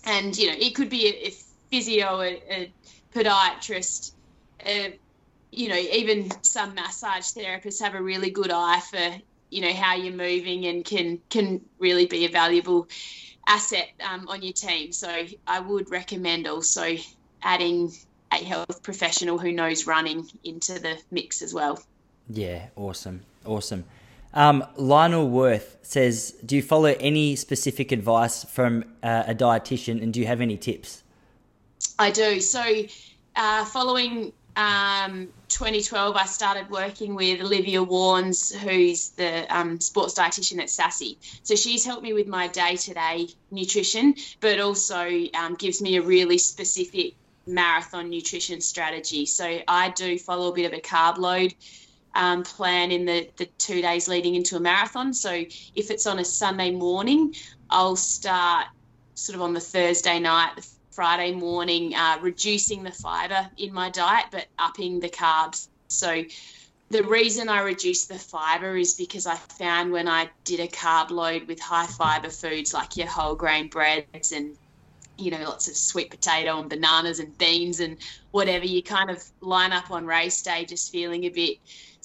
[0.05, 1.35] And you know, it could be a, a
[1.71, 2.73] physio, a, a
[3.15, 4.13] podiatrist.
[4.67, 4.99] A,
[5.51, 9.95] you know, even some massage therapists have a really good eye for you know how
[9.95, 12.87] you're moving and can can really be a valuable
[13.47, 14.93] asset um, on your team.
[14.93, 16.97] So I would recommend also
[17.43, 17.93] adding
[18.31, 21.83] a health professional who knows running into the mix as well.
[22.29, 23.85] Yeah, awesome, awesome.
[24.35, 30.13] Um, Lionel Worth says, "Do you follow any specific advice from uh, a dietitian, and
[30.13, 31.03] do you have any tips?"
[31.99, 32.41] I do.
[32.41, 32.63] So,
[33.35, 40.59] uh, following um, 2012, I started working with Olivia Warnes, who's the um, sports dietitian
[40.59, 41.17] at SASI.
[41.45, 45.97] So she's helped me with my day to day nutrition, but also um, gives me
[45.97, 47.15] a really specific
[47.47, 49.27] marathon nutrition strategy.
[49.27, 51.55] So I do follow a bit of a carb load.
[52.15, 55.13] Um, plan in the, the two days leading into a marathon.
[55.13, 57.35] So if it's on a Sunday morning,
[57.71, 58.67] I'll start
[59.15, 63.91] sort of on the Thursday night, the Friday morning, uh, reducing the fiber in my
[63.91, 65.69] diet, but upping the carbs.
[65.87, 66.25] So
[66.91, 71.11] the reason I reduced the fiber is because I found when I did a carb
[71.11, 74.57] load with high fiber foods like your whole grain breads and
[75.19, 77.99] you know lots of sweet potato and bananas and beans and
[78.31, 81.59] whatever you kind of line up on race day just feeling a bit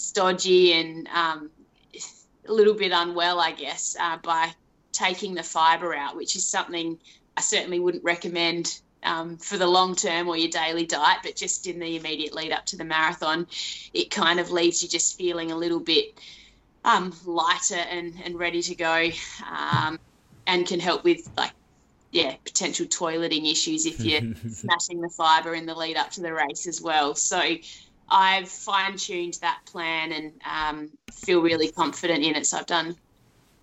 [0.03, 1.49] stodgy and um,
[2.47, 4.53] a little bit unwell I guess uh, by
[4.91, 6.99] taking the fiber out which is something
[7.35, 11.67] I certainly wouldn't recommend um, for the long term or your daily diet, but just
[11.67, 13.47] in the immediate lead up to the marathon,
[13.93, 16.17] it kind of leaves you just feeling a little bit
[16.85, 19.09] um, lighter and, and ready to go
[19.49, 19.99] um,
[20.47, 21.51] and can help with like
[22.11, 26.33] yeah potential toileting issues if you're smashing the fiber in the lead up to the
[26.33, 27.15] race as well.
[27.15, 27.41] So
[28.09, 32.95] i've fine-tuned that plan and um, feel really confident in it so i've done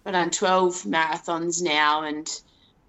[0.04, 2.40] i've done 12 marathons now and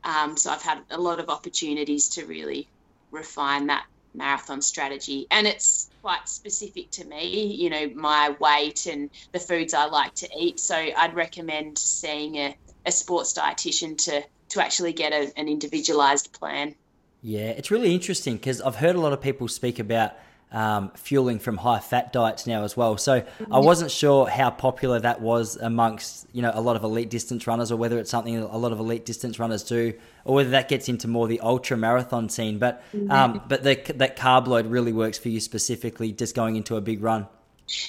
[0.03, 2.67] um, so I've had a lot of opportunities to really
[3.11, 5.27] refine that marathon strategy.
[5.29, 10.15] And it's quite specific to me, you know, my weight and the foods I like
[10.15, 10.59] to eat.
[10.59, 16.33] So I'd recommend seeing a, a sports dietitian to, to actually get a, an individualized
[16.33, 16.75] plan.
[17.21, 20.13] Yeah, it's really interesting because I've heard a lot of people speak about
[20.51, 22.97] um, fueling from high fat diets now as well.
[22.97, 27.09] So I wasn't sure how popular that was amongst you know a lot of elite
[27.09, 29.93] distance runners, or whether it's something a lot of elite distance runners do,
[30.25, 32.59] or whether that gets into more the ultra marathon scene.
[32.59, 36.75] But um, but the, that carb load really works for you specifically, just going into
[36.75, 37.27] a big run.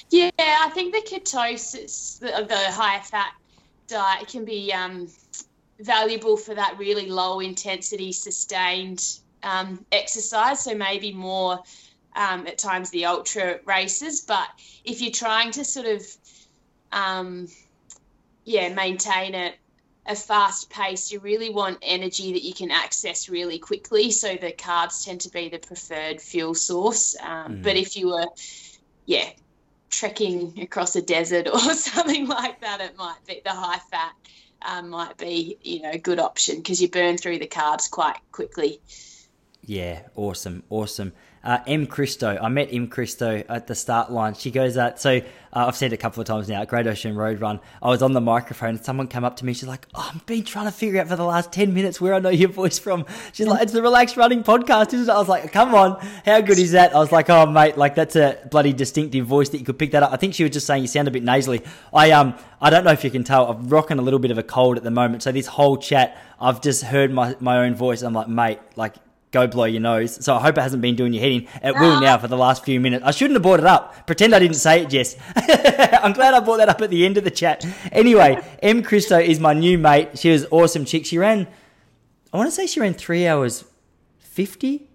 [0.09, 3.33] Yeah, I think the ketosis, the, the high fat
[3.87, 5.09] diet, can be um,
[5.79, 10.63] valuable for that really low intensity, sustained um, exercise.
[10.63, 11.59] So maybe more
[12.15, 14.21] um, at times the ultra races.
[14.21, 14.47] But
[14.83, 16.05] if you're trying to sort of,
[16.91, 17.47] um,
[18.45, 19.53] yeah, maintain a,
[20.05, 24.11] a fast pace, you really want energy that you can access really quickly.
[24.11, 27.15] So the carbs tend to be the preferred fuel source.
[27.21, 27.63] Um, mm.
[27.63, 28.27] But if you were,
[29.05, 29.29] yeah,
[29.89, 34.13] trekking across a desert or something like that, it might be the high fat.
[34.65, 38.15] Um, might be you know a good option because you burn through the carbs quite
[38.31, 38.79] quickly.
[39.65, 41.11] Yeah, awesome, awesome
[41.43, 41.87] uh, M.
[41.87, 42.37] Christo.
[42.41, 42.87] I met M.
[42.87, 44.33] Christo at the start line.
[44.33, 44.99] She goes out.
[44.99, 45.21] So uh,
[45.67, 46.61] I've said it a couple of times now.
[46.61, 48.69] At Great Ocean Road Run, I was on the microphone.
[48.69, 49.53] and Someone came up to me.
[49.53, 52.13] She's like, oh, "I've been trying to figure out for the last ten minutes where
[52.13, 55.17] I know your voice from." She's like, "It's the Relaxed Running Podcast, isn't it?" I
[55.19, 58.15] was like, "Come on, how good is that?" I was like, "Oh, mate, like that's
[58.15, 60.65] a bloody distinctive voice that you could pick that up." I think she was just
[60.65, 61.61] saying you sound a bit nasally.
[61.93, 63.49] I um, I don't know if you can tell.
[63.51, 65.23] I'm rocking a little bit of a cold at the moment.
[65.23, 68.01] So this whole chat, I've just heard my my own voice.
[68.01, 68.95] I'm like, mate, like
[69.33, 70.23] go blow your nose.
[70.23, 71.47] So I hope it hasn't been doing your head in.
[71.61, 73.03] It will now for the last few minutes.
[73.03, 74.05] I shouldn't have brought it up.
[74.07, 75.17] Pretend I didn't say it, Jess.
[75.35, 77.65] I'm glad I brought that up at the end of the chat.
[77.91, 78.83] Anyway, M.
[78.83, 80.17] Christo is my new mate.
[80.19, 81.05] She was awesome chick.
[81.05, 81.47] She ran,
[82.31, 83.65] I want to say she ran three hours
[84.19, 84.87] 50.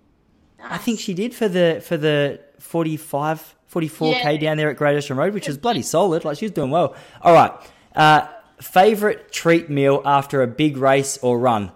[0.58, 0.66] Nice.
[0.70, 4.36] I think she did for the, for the 45, 44k yeah.
[4.36, 6.24] down there at Great Ocean Road, which was bloody solid.
[6.24, 6.96] Like she was doing well.
[7.22, 7.52] All right.
[7.94, 8.28] Uh,
[8.60, 11.72] favorite treat meal after a big race or run?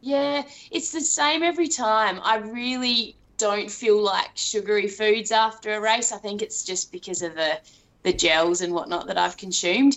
[0.00, 2.20] Yeah, it's the same every time.
[2.22, 6.12] I really don't feel like sugary foods after a race.
[6.12, 7.60] I think it's just because of the
[8.04, 9.96] the gels and whatnot that I've consumed.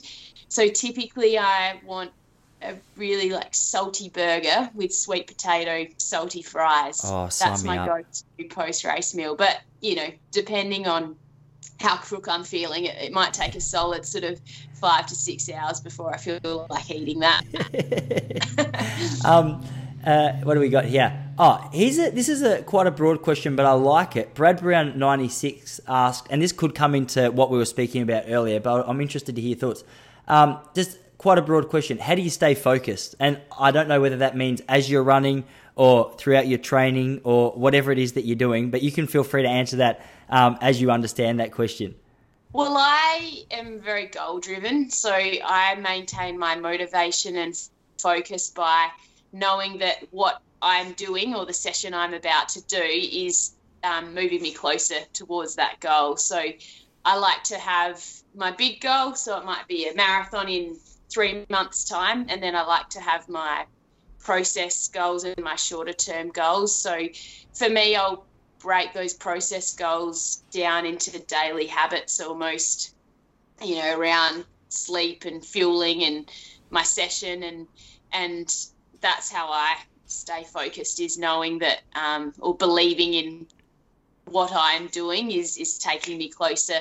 [0.49, 2.12] So typically, I want
[2.62, 7.02] a really like salty burger with sweet potato, salty fries.
[7.04, 7.88] Oh, That's my up.
[7.88, 9.36] go-to post race meal.
[9.36, 11.16] But you know, depending on
[11.80, 14.39] how crook I'm feeling, it, it might take a solid sort of
[14.74, 17.41] five to six hours before I feel like eating that.
[19.26, 19.64] um,
[20.06, 21.28] uh, what do we got here?
[21.38, 24.34] Oh, a, this is a quite a broad question, but I like it.
[24.34, 28.26] Brad Brown ninety six asked, and this could come into what we were speaking about
[28.28, 29.84] earlier, but I'm interested to hear thoughts.
[30.28, 31.97] Um, just quite a broad question.
[31.99, 33.16] How do you stay focused?
[33.20, 35.45] And I don't know whether that means as you're running
[35.76, 39.24] or throughout your training or whatever it is that you're doing, but you can feel
[39.24, 41.95] free to answer that um, as you understand that question.
[42.54, 47.56] Well, I am very goal driven, so I maintain my motivation and
[47.97, 48.89] focus by
[49.32, 53.53] knowing that what I'm doing or the session I'm about to do is
[53.84, 56.17] um, moving me closer towards that goal.
[56.17, 56.43] So
[57.03, 58.05] I like to have
[58.36, 60.77] my big goal, so it might be a marathon in
[61.09, 63.65] three months' time, and then I like to have my
[64.19, 66.75] process goals and my shorter term goals.
[66.75, 67.07] So
[67.53, 68.25] for me, I'll
[68.59, 72.93] break those process goals down into the daily habits almost,
[73.61, 76.32] you know, around sleep and fueling and
[76.69, 77.67] my session and
[78.13, 78.53] and
[79.02, 79.76] that's how I
[80.06, 83.47] stay focused is knowing that um, or believing in
[84.26, 86.80] what I'm doing is is taking me closer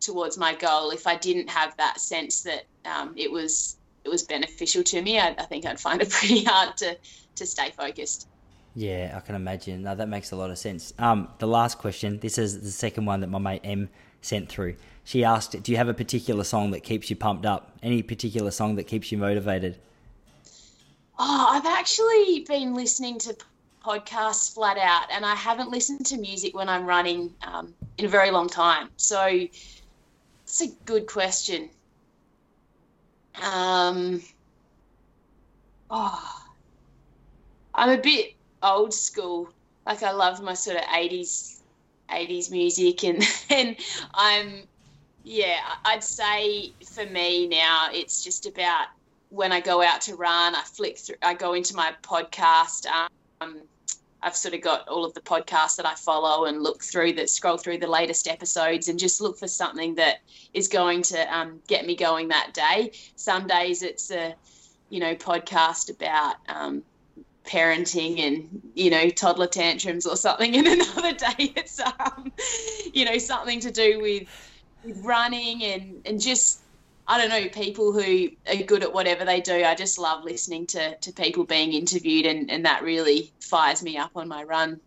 [0.00, 0.90] towards my goal.
[0.90, 5.18] If I didn't have that sense that um, it was it was beneficial to me,
[5.18, 6.96] I, I, think I'd find it pretty hard to
[7.36, 8.28] to stay focused.
[8.74, 9.82] Yeah, I can imagine.
[9.82, 10.92] No, that makes a lot of sense.
[10.98, 12.20] Um, the last question.
[12.20, 13.88] This is the second one that my mate M
[14.20, 14.76] sent through.
[15.04, 17.76] She asked, "Do you have a particular song that keeps you pumped up?
[17.82, 19.78] Any particular song that keeps you motivated?"
[21.18, 23.36] Oh, I've actually been listening to
[23.84, 28.08] podcasts flat out, and I haven't listened to music when I'm running um, in a
[28.08, 28.90] very long time.
[28.96, 31.70] So it's a good question.
[33.42, 34.20] Um,
[35.90, 36.48] oh,
[37.74, 39.48] I'm a bit old school.
[39.86, 41.62] Like I love my sort of 80s
[42.10, 43.76] 80s music and and
[44.14, 44.64] I'm
[45.24, 48.88] yeah, I'd say for me now it's just about
[49.30, 52.86] when I go out to run, I flick through, I go into my podcast.
[53.40, 53.62] Um,
[54.20, 57.30] I've sort of got all of the podcasts that I follow and look through that,
[57.30, 60.18] scroll through the latest episodes and just look for something that
[60.52, 62.92] is going to um, get me going that day.
[63.14, 64.34] Some days it's a,
[64.90, 66.82] you know, podcast about um,
[67.48, 72.30] parenting and you know toddler tantrums or something and another day it's um
[72.92, 74.28] you know something to do with,
[74.84, 76.60] with running and and just
[77.08, 80.66] I don't know people who are good at whatever they do I just love listening
[80.68, 84.80] to to people being interviewed and and that really fires me up on my run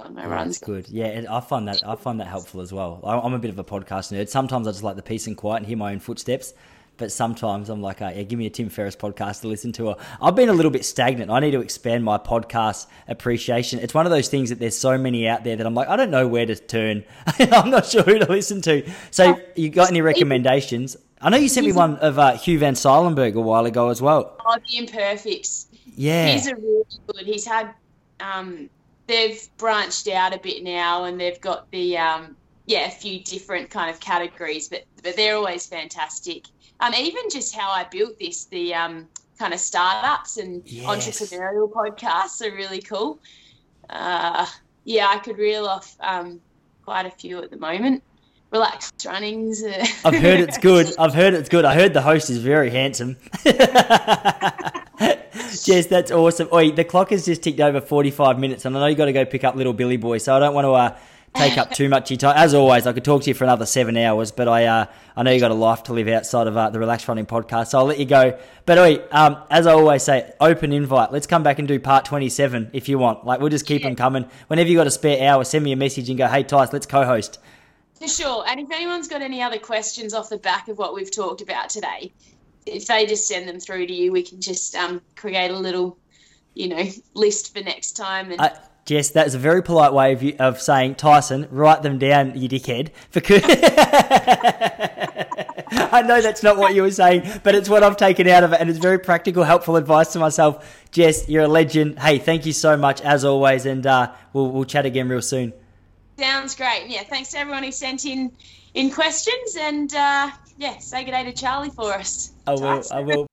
[0.00, 0.88] on my Yeah, runs That's good.
[0.88, 3.00] Yeah, I find that I find that helpful as well.
[3.04, 4.28] I- I'm a bit of a podcast nerd.
[4.28, 6.54] Sometimes I just like the peace and quiet and hear my own footsteps.
[6.98, 9.96] But sometimes I'm like, uh, yeah, give me a Tim Ferriss podcast to listen to.
[10.20, 11.30] I've been a little bit stagnant.
[11.30, 13.80] I need to expand my podcast appreciation.
[13.80, 15.96] It's one of those things that there's so many out there that I'm like, I
[15.96, 17.04] don't know where to turn.
[17.38, 18.90] I'm not sure who to listen to.
[19.10, 20.96] So, you got any recommendations?
[21.20, 24.02] I know you sent me one of uh, Hugh van Cuylenburg a while ago as
[24.02, 24.36] well.
[24.44, 26.32] Oh, the imperfects Yeah.
[26.32, 27.26] He's a really good.
[27.26, 27.74] He's had.
[28.20, 28.68] Um,
[29.06, 32.36] they've branched out a bit now, and they've got the um,
[32.66, 36.44] yeah a few different kind of categories, but but they're always fantastic.
[36.80, 39.08] Um, even just how I built this, the um,
[39.38, 40.84] kind of startups and Yes.
[40.86, 43.18] entrepreneurial podcasts are really cool.
[43.88, 44.46] Uh,
[44.84, 46.40] yeah, I could reel off um,
[46.84, 48.02] quite a few at the moment.
[48.52, 49.62] Relaxed runnings.
[50.04, 50.86] I've heard it's good.
[50.98, 51.64] I've heard it's good.
[51.64, 53.16] I heard the host is very handsome.
[55.64, 56.48] Jess, that's awesome.
[56.52, 59.12] Oi, the clock has just ticked over 45 minutes, and I know you got to
[59.12, 60.96] go pick up little Billy Boy, so I don't want to uh,
[61.34, 62.34] take up too much of your time.
[62.36, 64.86] As always, I could talk to you for another seven hours, but I uh,
[65.16, 67.68] I know you got a life to live outside of uh, the Relaxed Running podcast,
[67.68, 68.38] so I'll let you go.
[68.64, 71.10] But oi, um, as I always say, open invite.
[71.12, 73.26] Let's come back and do part 27 if you want.
[73.26, 73.88] Like, we'll just keep Yeah.
[73.88, 74.24] them coming.
[74.46, 76.86] Whenever you got a spare hour, send me a message and go, hey, Tice, let's
[76.86, 77.38] co-host.
[78.00, 78.44] For sure.
[78.46, 81.70] And if anyone's got any other questions off the back of what we've talked about
[81.70, 82.12] today,
[82.66, 85.96] if they just send them through to you, we can just um, create a little,
[86.54, 86.84] you know,
[87.14, 88.32] list for next time.
[88.32, 88.50] And Uh,
[88.84, 92.38] Jess, that is a very polite way of, you, of saying, Tyson, write them down,
[92.38, 92.90] you dickhead.
[95.92, 98.52] I know that's not what you were saying, but it's what I've taken out of
[98.52, 100.84] it, and it's very practical, helpful advice to myself.
[100.92, 101.98] Jess, you're a legend.
[101.98, 105.52] Hey, thank you so much as always, and uh, we'll, we'll chat again real soon.
[106.18, 106.86] Sounds great.
[106.88, 108.30] Yeah, thanks to everyone who sent in
[108.74, 109.56] in questions.
[109.58, 112.32] And uh, yeah, say good day to Charlie for us.
[112.46, 112.82] I will.
[112.90, 113.26] I will.